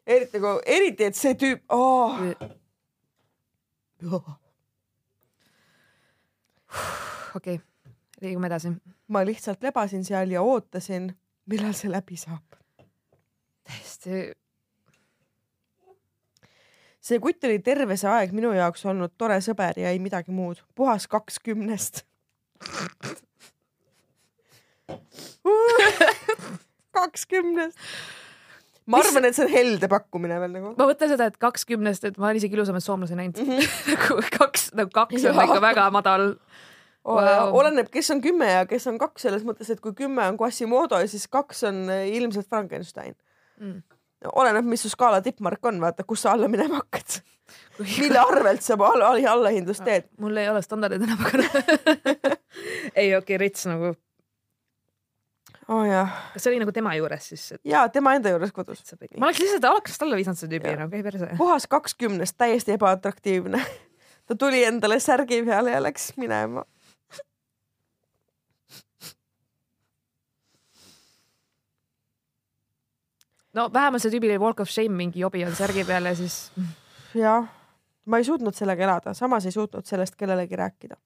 [0.06, 2.18] eriti kui, eriti, et see tüüp oh..
[7.36, 7.58] okei okay
[8.22, 8.72] liigume edasi.
[9.08, 11.16] ma lihtsalt lebasin seal ja ootasin,
[11.46, 12.58] millal see läbi saab.
[13.68, 14.32] täiesti.
[17.00, 20.62] see kutt oli terve see aeg minu jaoks olnud tore sõber ja ei midagi muud,
[20.74, 22.04] puhas kakskümnest
[26.98, 27.72] kakskümmend
[28.88, 30.72] ma arvan, et see on helde pakkumine veel nagu.
[30.78, 33.46] ma mõtlen seda, et kakskümnest, et ma olen isegi ilusamaid soomlasi näinud mm.
[33.48, 33.62] -hmm.
[33.92, 36.24] nagu kaks, nagu kaks on ikka väga madal
[37.04, 37.54] wow..
[37.60, 41.00] oleneb, kes on kümme ja kes on kaks, selles mõttes, et kui kümme on Quasimodo,
[41.06, 43.14] siis kaks on eh, ilmselt Frankenstein
[43.60, 43.80] mm..
[44.34, 47.20] oleneb, mis su skaala tippmark on, vaata, kus sa alla minema hakkad
[47.98, 50.10] mille arvelt sa alla, allahindlust teed?
[50.20, 51.42] mul ei ole standardid enam, aga
[53.00, 53.94] ei, okei okay,, rits nagu.
[55.68, 56.14] oh jah.
[56.34, 57.62] kas see oli nagu tema juures siis et...?
[57.68, 58.82] jaa, tema enda juures kodus.
[59.16, 61.30] ma oleks lihtsalt alakast alla visanud selle tüübi, nagu ei perse.
[61.40, 63.62] puhas kakskümnest, täiesti ebaatraktiivne
[64.28, 66.66] ta tuli endale särgi peale ja läks minema
[73.58, 76.36] no vähemalt see tüübil walk of shame mingi jobi on särgi peal ja siis.
[77.14, 77.48] jah,
[78.06, 80.96] ma ei suutnud sellega elada, samas ei suutnud sellest kellelegi rääkida.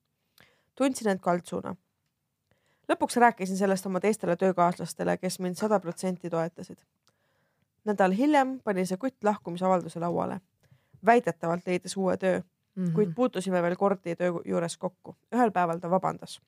[0.78, 1.74] tundsin end kaltsuna.
[2.92, 6.78] lõpuks rääkisin sellest oma teistele töökaaslastele, kes mind sada protsenti toetasid.
[7.84, 10.40] nädal hiljem pani see kutt lahkumisavalduse lauale.
[11.06, 12.94] väidetavalt leidis uue töö mm, -hmm.
[12.94, 15.16] kuid puutusime veel kordi töö juures kokku.
[15.34, 16.40] ühel päeval ta vabandas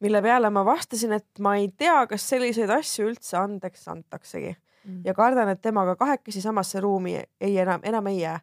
[0.00, 5.00] mille peale ma vastasin, et ma ei tea, kas selliseid asju üldse andeks antaksegi mm.
[5.04, 8.40] ja kardan, et temaga kahekesi samasse ruumi ei enam, enam ei jää.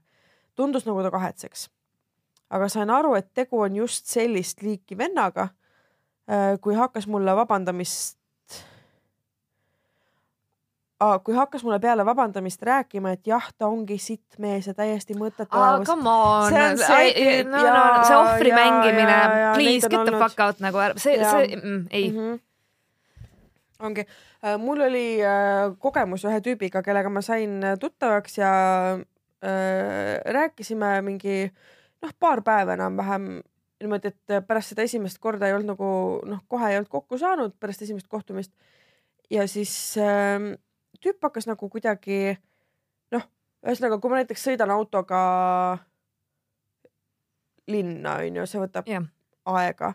[0.56, 1.70] tundus nagu ta kahetseks.
[2.50, 5.50] aga sain aru, et tegu on just sellist liiki vennaga.
[6.32, 8.21] Äh, kui hakkas mulle vabandamist
[11.24, 15.58] kui hakkas mulle peale vabandamist rääkima, et jah, ta ongi sitt mees ja täiesti mõttetu.
[15.88, 19.18] Come on, see, no, no, see ohvri mängimine,
[19.56, 22.10] please get the fuck out nagu ära, see, see mm, ei.
[22.12, 22.18] Mm.
[22.18, 22.40] -hmm.
[23.88, 24.06] ongi,
[24.46, 28.54] äh, mul oli äh, kogemus ühe tüübiga, kellega ma sain äh, tuttavaks ja
[28.94, 31.52] äh, rääkisime mingi
[32.02, 33.42] noh, paar päeva enam-vähem
[33.82, 35.88] niimoodi, et pärast seda esimest korda ei olnud nagu
[36.30, 38.54] noh, kohe ei olnud kokku saanud pärast esimest kohtumist.
[39.32, 40.54] Ja siis äh,
[41.02, 42.36] tüüp hakkas nagu kuidagi
[43.16, 43.26] noh,
[43.66, 45.22] ühesõnaga, kui ma näiteks sõidan autoga
[47.72, 49.06] linna, onju, see võtab yeah.
[49.50, 49.94] aega.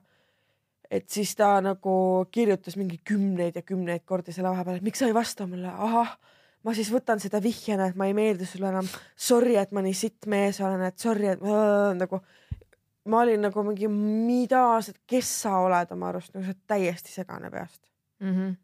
[0.90, 1.92] et siis ta nagu
[2.30, 6.16] kirjutas mingi kümneid ja kümneid kordi selle vahepeal, et miks sa ei vasta mulle, ahah,
[6.62, 8.86] ma siis võtan seda vihjena, et ma ei meeldi sulle enam.
[9.16, 12.22] Sorry, et ma nii sitt mees olen, et sorry, et äh, nagu
[13.06, 14.62] ma olin nagu mingi, mida,
[15.06, 17.82] kes sa oled oma arust, nagu sa oled täiesti segane peast
[18.20, 18.30] mm.
[18.30, 18.54] -hmm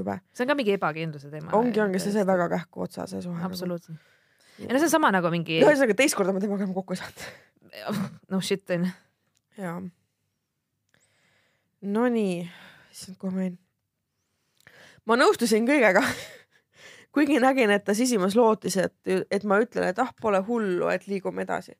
[0.00, 0.16] jube.
[0.34, 1.52] see on ka mingi ebakindluse teema.
[1.58, 3.44] ongi, ongi, see sai väga kähku otsa, see suhe.
[3.46, 4.00] absoluutselt.
[4.58, 5.60] ja no see on sama nagu mingi.
[5.62, 7.24] ühesõnaga teist korda ma temaga enam kokku ei saanud
[8.32, 8.92] no shit onju.
[9.60, 9.80] jaa.
[11.80, 12.44] Nonii,
[12.92, 13.56] issand, kuhu ma jäin?
[15.08, 16.04] ma nõustusin kõigega
[17.14, 18.94] kuigi nägin, et ta sisimas lootis, et,
[19.30, 21.74] et ma ütlen, et ah, pole hullu, et liigume edasi.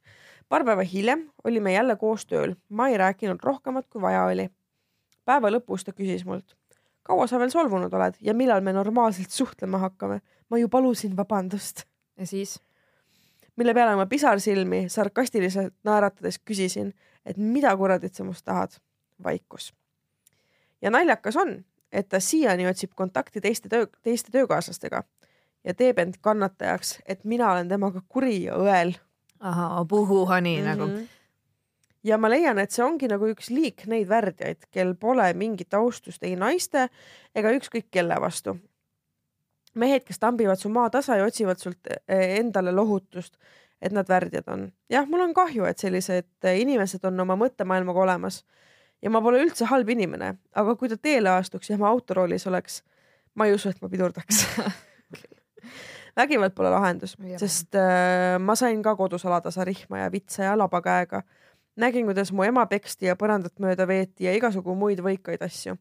[0.49, 4.49] paar päeva hiljem olime jälle koos tööl, ma ei rääkinud rohkemat, kui vaja oli.
[5.25, 6.57] päeva lõpus ta küsis mult,
[7.11, 10.21] kaua sa veel solvunud oled ja millal me normaalselt suhtlema hakkame?
[10.51, 11.85] ma ju palusin vabandust.
[12.17, 12.61] ja siis?
[13.57, 16.95] mille peale ma pisarsilmi sarkastiliselt naeratades küsisin,
[17.27, 18.79] et mida kuradit sa must tahad.
[19.25, 19.75] vaikus.
[20.83, 25.03] ja naljakas on, et ta siiani otsib kontakti teiste töö, teiste töökaaslastega
[25.65, 28.95] ja teeb end kannatajaks, et mina olen temaga kuri ja õel.
[29.41, 30.69] ahah, puhuhani mm -hmm.
[30.69, 31.07] nagu.
[32.05, 36.23] Ja ma leian, et see ongi nagu üks liik neid värdjaid, kel pole mingit austust
[36.25, 36.87] ei naiste
[37.37, 38.57] ega ükskõik kelle vastu.
[39.75, 43.37] mehed, kes tambivad su maatasa ja otsivad sult eh, endale lohutust,
[43.81, 44.73] et nad värdjad on.
[44.89, 48.45] jah, mul on kahju, et sellised inimesed on oma mõttemaailmaga olemas
[49.03, 52.83] ja ma pole üldse halb inimene, aga kui ta teele astuks ja ma autoroolis oleks,
[53.35, 54.45] ma ei usu, et ma pidurdaks
[56.21, 61.23] vägivald pole lahendus, sest äh, ma sain ka kodus alatasa rihma ja vitsa ja labakäega.
[61.77, 65.77] Nägin, kuidas mu ema peksti ja põrandat mööda veeti ja igasugu muid võikaid asju.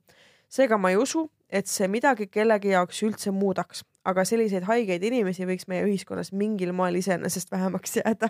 [0.49, 5.45] seega ma ei usu, et see midagi kellegi jaoks üldse muudaks, aga selliseid haigeid inimesi
[5.45, 8.29] võiks meie ühiskonnas mingil moel iseenesest vähemaks jääda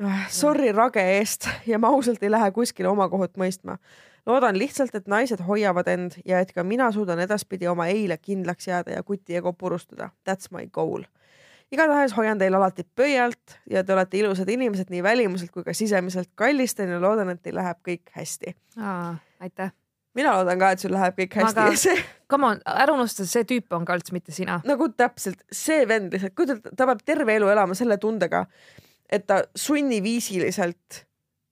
[0.00, 3.76] Ah, sorry rage eest ja ma ausalt ei lähe kuskile oma kohut mõistma.
[4.26, 8.68] loodan lihtsalt, et naised hoiavad end ja et ka mina suudan edaspidi oma eile kindlaks
[8.68, 10.10] jääda ja kuti ego purustada.
[10.24, 11.04] That's my goal.
[11.72, 16.30] Igatahes hoian teil alati pöialt ja te olete ilusad inimesed nii välimuselt kui ka sisemiselt.
[16.34, 18.56] kallistan ja loodan, et teil läheb kõik hästi.
[19.40, 19.72] aitäh
[20.14, 21.98] mina loodan ka, et sul läheb kõik hästi aga, see.
[22.30, 24.60] Come on, ära unusta, see tüüp on ka üldse mitte sina.
[24.66, 28.44] nagu täpselt, see vend lihtsalt, kujuta, ta peab terve elu elama selle tundega,
[29.10, 31.04] et ta sunniviisiliselt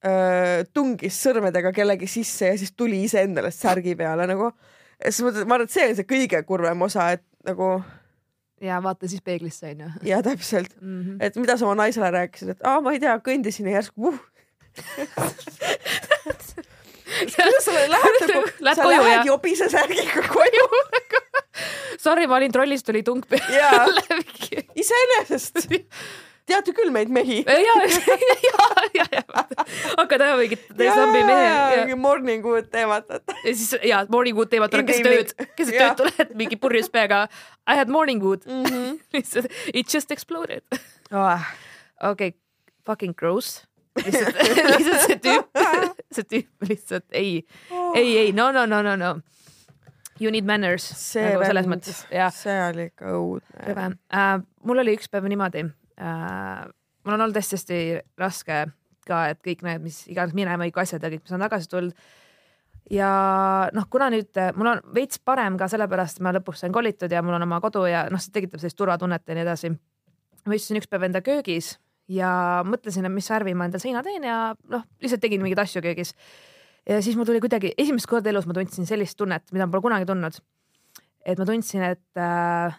[0.07, 4.53] öö, tungis sõrmedega kellegi sisse ja siis tuli iseendale särgi peale nagu.
[5.03, 7.79] selles mõttes, ma arvan, et see on see kõige kurvem osa, et nagu.
[8.61, 9.91] Ja vaata siis peeglisse onju.
[10.03, 11.17] ja täpselt mm, -hmm.
[11.21, 14.19] et mida sa oma naisele rääkisid, et aa, ma ei tea, kõndisin ja järsku uh.
[17.37, 20.69] kuidas sa lähed nagu, sa koju, lähed jobise särgiga koju
[21.99, 24.03] Sorry, ma olin trollis, tuli tung peale.
[24.83, 25.67] iseenesest
[26.49, 27.43] teate küll meid mehi.
[27.47, 28.65] ja, ja,
[28.97, 29.23] ja, ja
[29.99, 30.65] hakkad ajama mingit
[30.97, 31.95] zombi mehe.
[31.99, 33.09] Morning wood teemat.
[33.11, 37.27] ja siis ja morning wood teemat tuleb keset ööd, keset ööd tuled mingi purjus peaga.
[37.69, 38.65] I had morning wood mm.
[38.65, 38.99] -hmm.
[39.17, 40.65] lihtsalt it just exploded
[41.13, 41.41] oh..
[42.03, 42.33] okei okay,,
[42.87, 43.65] fucking gross.
[44.05, 44.37] lihtsalt,
[44.79, 45.49] lihtsalt see tüüp,
[46.15, 49.19] see tüüp lihtsalt ei oh., ei, ei, no, no, no, no, no.
[50.21, 50.83] You need manners.
[50.83, 52.33] see nagu selles mõttes, jah.
[52.35, 53.91] see oli ikka õudne.
[54.11, 55.69] Uh, mul oli üks päev niimoodi
[56.01, 56.67] äh,
[57.05, 57.81] mul on olnud hästi-hästi
[58.21, 58.67] raske
[59.09, 62.09] ka, et kõik need, mis iganes minema kõik asjad ja kõik, mis on tagasi tulnud.
[62.93, 63.11] ja
[63.77, 67.23] noh, kuna nüüd mul on veits parem ka sellepärast, et ma lõpuks sain kolitud ja
[67.25, 69.73] mul on oma kodu ja noh, see tekitab sellist turvatunnet ja nii edasi.
[70.47, 71.77] ma istusin üks päev enda köögis
[72.09, 74.39] ja mõtlesin, et mis värvi ma endale seina teen ja
[74.73, 76.15] noh, lihtsalt tegin mingeid asju köögis.
[76.89, 79.89] ja siis mul tuli kuidagi esimest korda elus ma tundsin sellist tunnet, mida ma pole
[79.89, 80.41] kunagi tundnud.
[81.25, 82.77] et ma tundsin, et äh,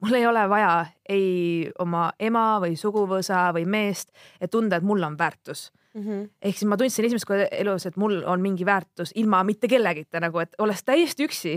[0.00, 5.02] mul ei ole vaja ei oma ema või suguvõsa või meest, et tunda, et mul
[5.02, 6.02] on väärtus mm.
[6.02, 6.28] -hmm.
[6.42, 10.20] ehk siis ma tundsin esimest korda elus, et mul on mingi väärtus ilma mitte kellegita
[10.20, 11.56] nagu, et olles täiesti üksi,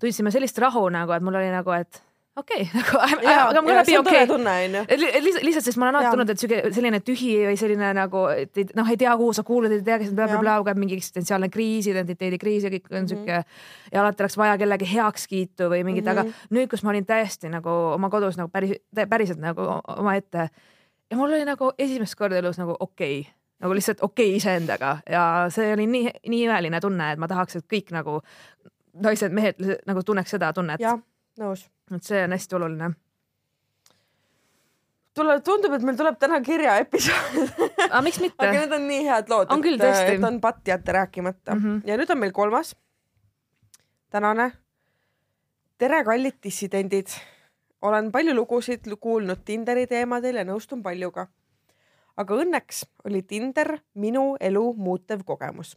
[0.00, 2.02] tundsin ma sellist rahu nagu, et mul oli nagu, et
[2.36, 5.20] okei okay, nagu I m gonna be okei okay..
[5.42, 8.90] lihtsalt, sest ma olen alati tundnud, et sihuke selline tühi või selline nagu, et noh,
[8.92, 12.68] ei tea, kuhu sa kuulud, ei tea, kes on blablabla, käib mingi eksistentsiaalne kriis, identiteedikriis
[12.68, 13.08] ja kõik on mm -hmm.
[13.14, 13.90] sihuke.
[13.92, 16.18] ja alati oleks vaja kellegi heakskiitu või mingit mm, -hmm.
[16.18, 16.54] aga mhm.
[16.56, 18.78] nüüd, kus ma olin täiesti nagu oma kodus nagu päris,
[19.08, 19.66] päriselt nagu
[19.96, 20.48] omaette.
[21.10, 24.98] ja mul oli nagu esimest korda elus nagu okei okay nagu lihtsalt okei okay iseendaga
[25.10, 28.20] ja see oli nii, nii imeline tunne, et ma tahaks, et kõik nagu
[28.94, 30.80] naised, mehed nagu tunneks seda tunnet.
[31.40, 32.90] Nõus et see on hästi oluline.
[35.14, 37.50] tule, tundub, et meil tuleb täna kirjaepisood
[37.88, 38.38] aga miks mitte?
[38.46, 41.64] aga need on nii head lood, et, et on patt jätta rääkimata mm.
[41.64, 41.82] -hmm.
[41.88, 42.76] ja nüüd on meil kolmas,
[44.10, 44.52] tänane.
[45.78, 47.08] tere, kallid dissidendid.
[47.82, 51.26] olen palju lugusid kuulnud Tinderi teemadel ja nõustun paljuga.
[52.16, 55.76] aga õnneks oli Tinder minu elu muutev kogemus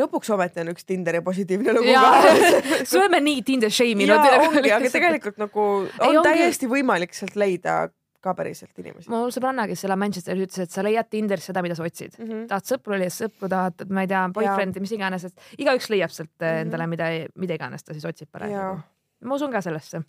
[0.00, 2.36] lõpuks ometi on üks Tinderi positiivne lugu ka.
[2.92, 4.28] me oleme nii Tinder shame inud.
[4.46, 6.76] ongi, aga tegelikult nagu on ei, täiesti ongi...
[6.78, 7.82] võimalik sealt leida
[8.22, 9.10] ka päriselt inimesi.
[9.10, 12.26] mul sõbranna, kes elab Manchesteris, ütles, et sa leiad Tinderis seda, mida sa otsid mm.
[12.28, 12.44] -hmm.
[12.50, 16.30] tahad sõpru, leiad sõpru, tahad, ma ei tea, boyfriend'i, mis iganes, et igaüks leiab sealt
[16.30, 16.66] mm -hmm.
[16.66, 18.80] endale, mida, mida iganes ta siis otsib parasjagu.
[19.24, 20.02] ma usun ka sellesse.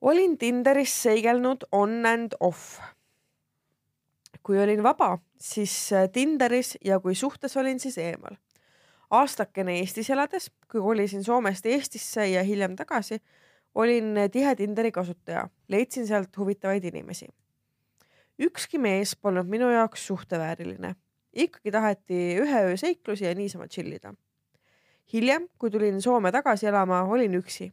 [0.00, 2.80] olin Tinderis seigelnud on and off.
[4.42, 8.36] kui olin vaba, siis äh, Tinderis ja kui suhtes olin, siis eemal.
[9.10, 13.18] aastakene Eestis elades, kui kolisin Soomest Eestisse ja hiljem tagasi,
[13.74, 17.28] olin tihe Tinderi kasutaja, leidsin sealt huvitavaid inimesi.
[18.38, 20.94] ükski mees polnud minu jaoks suhtevääriline,
[21.32, 24.14] ikkagi taheti ühe öö seiklusi ja niisama chill ida.
[25.12, 27.72] hiljem, kui tulin Soome tagasi elama, olin üksi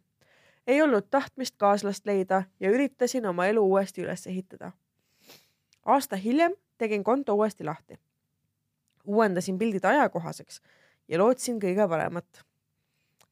[0.69, 4.71] ei olnud tahtmist kaaslast leida ja üritasin oma elu uuesti üles ehitada.
[5.85, 7.99] aasta hiljem tegin konto uuesti lahti.
[9.05, 10.61] uuendasin pildid ajakohaseks
[11.07, 12.43] ja lootsin kõige paremat.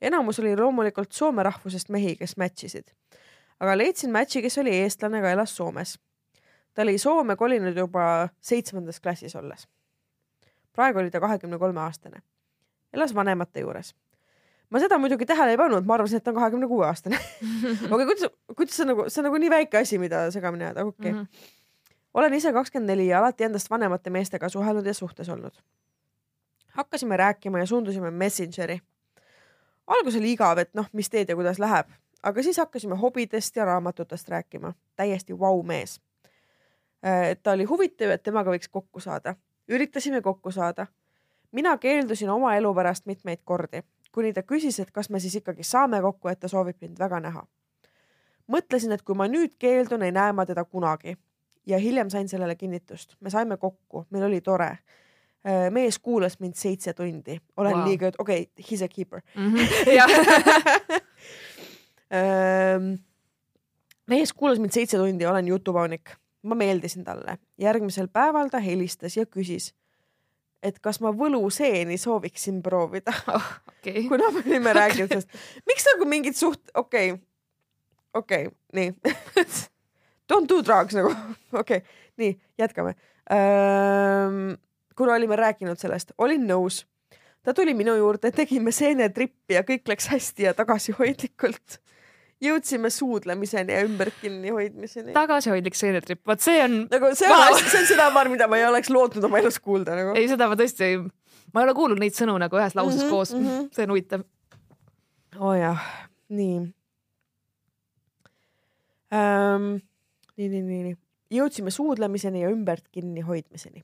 [0.01, 2.91] enamus oli loomulikult soome rahvusest mehi, kes match isid,
[3.59, 5.99] aga leidsin match'i, kes oli eestlane, aga elas Soomes.
[6.73, 9.67] ta oli Soome kolinud juba seitsmendas klassis olles.
[10.73, 12.21] praegu oli ta kahekümne kolme aastane.
[12.93, 13.95] elas vanemate juures
[14.69, 17.19] ma seda muidugi tähele ei pannud, ma arvasin, et ta on kahekümne kuue aastane.
[17.93, 21.11] aga kuidas, kuidas see nagu, see on nagu nii väike asi, mida segamini ajada, okei
[21.11, 21.13] okay.
[21.13, 21.21] mm.
[21.23, 21.53] -hmm.
[22.14, 25.53] Olen ise kakskümmend neli ja alati endast vanemate meestega suhelnud ja suhtes olnud.
[26.68, 28.80] hakkasime rääkima ja suundusime Messengeri.
[29.88, 31.88] algus oli igav, et noh, mis teed ja kuidas läheb,
[32.24, 34.74] aga siis hakkasime hobidest ja raamatutest rääkima.
[34.95, 36.01] täiesti vau mees.
[37.05, 39.36] Äh, ta oli huvitav, et temaga võiks kokku saada.
[39.68, 40.88] üritasime kokku saada.
[41.51, 45.64] mina keeldusin oma elu pärast mitmeid kordi kuni ta küsis, et kas me siis ikkagi
[45.64, 47.47] saame kokku, et ta soovib mind väga näha.
[48.47, 51.18] mõtlesin, et kui ma nüüd keeldun, ei näe ma teda kunagi
[51.68, 54.78] ja hiljem sain sellele kinnitust, me saime kokku, meil oli tore.
[55.47, 57.88] Äh, mees kuulas mind seitse tundi, olen wow.
[57.88, 59.53] liiga, okei okay,, he is a keeper mm.
[59.53, 59.59] -hmm.
[64.07, 66.09] mees kuulas mind seitse tundi, olen jutupaunik,
[66.41, 67.38] ma meeldisin talle.
[67.57, 69.74] järgmisel päeval ta helistas ja küsis
[70.63, 73.49] et kas ma võluseeni sooviksin proovida oh,.
[73.78, 74.07] Okay.
[74.09, 75.30] kuna me olime rääkinud sellest,
[75.70, 77.24] miks nagu mingid suht, okei okay.,
[78.13, 78.88] okei okay,, nii
[80.28, 81.13] Don't do drugs nagu,
[81.61, 81.82] okei okay.,
[82.17, 82.95] nii jätkame.
[84.97, 86.86] kuna olime rääkinud sellest, olin nõus.
[87.43, 91.80] ta tuli minu juurde, tegime seenetrippi ja kõik läks hästi ja tagasihoidlikult
[92.43, 95.13] jõudsime suudlemiseni ja ümber kinni hoidmiseni.
[95.13, 96.80] tagasihoidlik seenetripp, vot see on.
[96.91, 100.13] nagu see on, see on seda, mida ma ei oleks lootnud oma elus kuulda nagu.
[100.17, 100.91] ei, seda ma tõesti,
[101.53, 103.69] ma ei ole kuulnud neid sõnu nagu ühes lauses mm -hmm, koos mm, -hmm.
[103.73, 104.25] see on huvitav.
[105.39, 105.86] oo oh jah,
[106.30, 106.57] nii
[109.13, 109.78] ähm,.
[110.38, 110.97] Nii, nii, nii, nii,
[111.39, 113.83] jõudsime suudlemiseni ja ümbert kinni hoidmiseni.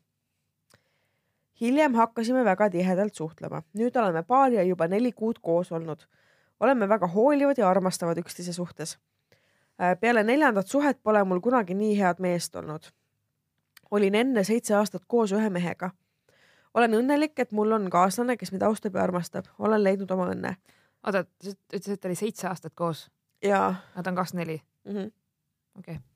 [1.61, 6.07] hiljem hakkasime väga tihedalt suhtlema, nüüd oleme paar ja juba neli kuud koos olnud
[6.63, 8.97] oleme väga hoolivad ja armastavad üksteise suhtes.
[9.81, 12.91] Äh, peale neljandat suhet pole mul kunagi nii head meest olnud.
[13.91, 15.91] olin enne seitse aastat koos ühe mehega.
[16.73, 20.55] olen õnnelik, et mul on kaaslane, kes mind austab ja armastab, olen leidnud oma õnne.
[21.07, 23.09] oota, sa ütlesid, et oli seitse aastat koos?
[23.43, 23.75] jaa.
[23.95, 24.61] Nad on kakskümmend neli?
[24.85, 25.11] Mhm.
[25.79, 26.12] okei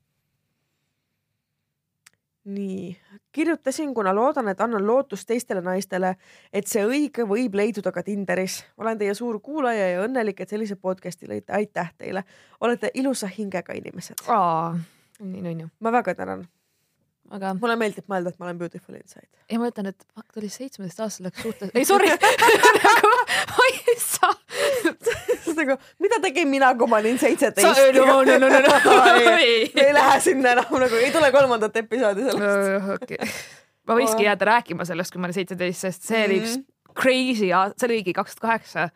[2.48, 2.98] nii,
[3.32, 6.14] kirjutasin, kuna loodan, et annan lootust teistele naistele,
[6.54, 8.62] et see õige võib leiduda ka Tinderis.
[8.78, 11.54] olen teie suur kuulaja ja õnnelik, et sellise podcast'i lõite.
[11.54, 12.24] aitäh teile.
[12.62, 14.24] olete ilusa hingega inimesed.
[15.20, 15.68] nii on ju.
[15.80, 16.48] ma väga tänan
[17.36, 19.28] aga mulle meeldib mõelda, et ma olen beautiful inside.
[19.52, 22.12] ja ma ütlen, et fuck, ta oli seitsmeteist aastasel läks suhtes, ei sorry
[22.78, 24.34] nagu ma ei saa
[25.58, 27.84] nagu, mida tegin mina, kui ma olin seitseteist?
[27.98, 28.96] no, no, no, no, no.
[29.42, 33.36] ei, ei lähe sinna enam nagu, ei tule kolmandat episoodi sellest okay..
[33.90, 36.66] ma võikski jääda rääkima sellest, kui ma olin seitseteist, sest see oli üks mhm.
[36.98, 38.90] crazy, see oligi kaks tuhat kaheksa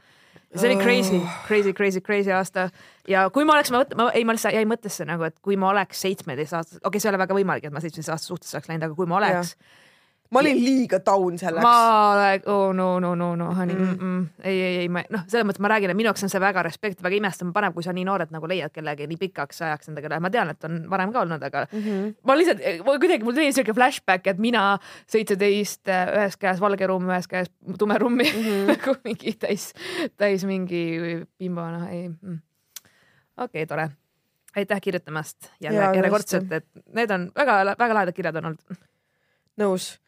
[0.56, 2.70] see oli crazy, crazy, crazy, crazy aasta.
[3.08, 5.58] Ja kui ma oleks, ma mõtlen, ma ei, ma lihtsalt jäin mõttesse nagu, et kui
[5.60, 8.34] ma oleks seitsmeteist aastas, okei okay,, see ei ole väga võimalik, et ma seitsmeteist aastase
[8.34, 9.80] suhtes oleks läinud, aga kui ma oleks ja
[10.32, 11.64] ma olin liiga down selleks.
[11.64, 11.76] ma
[12.14, 13.98] olen, oh no, no, no, no, honey mm.
[14.00, 16.42] mm, ei, ei, ei, ma noh, selles mõttes ma räägin, et minu jaoks on see
[16.44, 19.92] väga respekt, väga imestama panev, kui sa nii noorelt nagu leiad kellegi nii pikaks ajaks
[19.92, 22.14] endaga, ma tean, et on varem ka olnud, aga mm -hmm.
[22.28, 24.66] ma lihtsalt, kuidagi mul tuli siuke flashback, et mina
[25.08, 28.68] seitseteist, ühes käes valge rumm, ühes käes tume rummi mm -hmm.
[28.72, 29.74] nagu mingi täis,
[30.18, 32.40] täis mingi bimbo, noh ei mm..
[33.38, 33.92] okei okay,, tore
[34.56, 38.80] aitäh kirjutamast jälle järjekordselt, et need on väga-väga lahedad kirjad on olnud.
[39.58, 40.01] nõus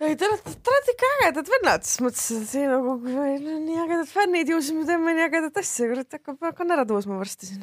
[0.00, 3.44] ei, te olete, te olete ikka ägedad vennad, siis mõtlesin, et siin nagu, kui meil
[3.54, 6.84] on nii ägedad fännid ju, siis me teeme nii ägedat asja, kurat hakkab, hakkan ära
[6.88, 7.62] tõusma varsti siin.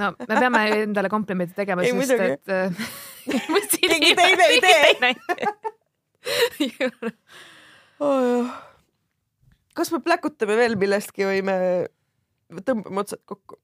[0.00, 2.68] no me peame endale komplimente tegema, sest et äh,
[3.78, 4.84] keegi teine ei tee.
[9.78, 11.56] kas me pläkutame veel millestki või me
[12.62, 13.54] tõmbame otsad kokku?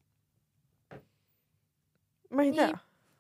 [2.34, 2.74] ma ei tea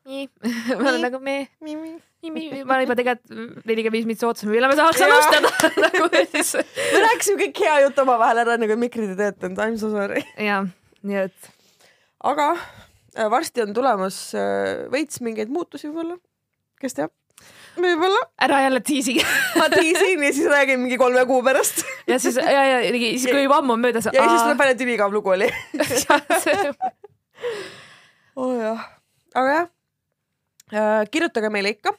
[0.78, 5.04] ma olen nagu me, ma olen juba tegelikult nelikümmend viis minutit ootasin, millal me saaks
[5.04, 5.50] alustada
[5.84, 6.54] nagu siis.
[6.94, 10.24] me rääkisime kõik hea jutt omavahel ära, nagu mikrid ei töötanud, I m so sorry.
[10.40, 10.66] jah,
[11.06, 11.52] nii et.
[12.32, 12.50] aga
[13.32, 16.18] varsti on tulemas äh, veits mingeid muutusi võib-olla,
[16.80, 17.12] kes teab
[17.78, 18.24] võib-olla.
[18.48, 19.24] ära jälle tiisige
[19.60, 21.84] ma tiisin ja siis räägin mingi kolme kuu pärast.
[22.08, 24.08] ja siis ja, ja siis kui juba ammu on möödas.
[24.12, 25.52] ja siis tuleb välja, et ülikaam lugu oli
[28.36, 28.86] oh jah,
[29.34, 29.77] aga jah äh,,
[31.10, 31.94] kirjutage meile ikka.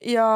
[0.00, 0.26] ja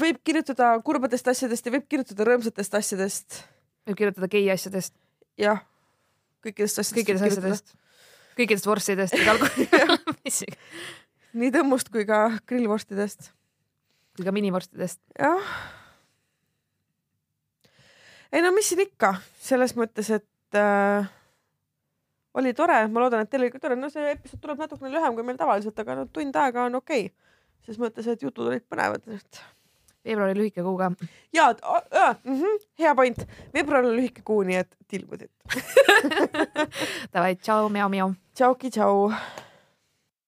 [0.00, 3.42] võib kirjutada kurbadest asjadest ja võib kirjutada rõõmsatest asjadest.
[3.86, 4.94] võib kirjutada gei asjadest.
[5.38, 5.62] jah,
[6.44, 7.00] kõikidest asjadest.
[7.00, 7.74] kõikidest asjadest,
[8.38, 9.14] kõikidest vorstidest
[11.40, 13.30] nii tõmmust kui ka grillvorstidest.
[14.16, 15.00] kui ka minivorstidest.
[15.18, 15.52] jah.
[18.32, 21.08] ei no mis siin ikka, selles mõttes, et äh,
[22.36, 25.16] oli tore, ma loodan, et teil oli ka tore, no see episood tuleb natukene lühem
[25.16, 27.14] kui meil tavaliselt, aga no tund aega on okei okay..
[27.66, 29.42] ses mõttes, et jutud olid põnevad, et
[30.06, 30.92] veebruar oli lühike kuu ka.
[31.34, 35.26] ja mm, -hmm, hea point, veebruar on lühike kuu, nii et tilgud.
[37.12, 38.14] Davai, tšau, mjau-mjau.
[38.34, 39.10] tšauki, tšau.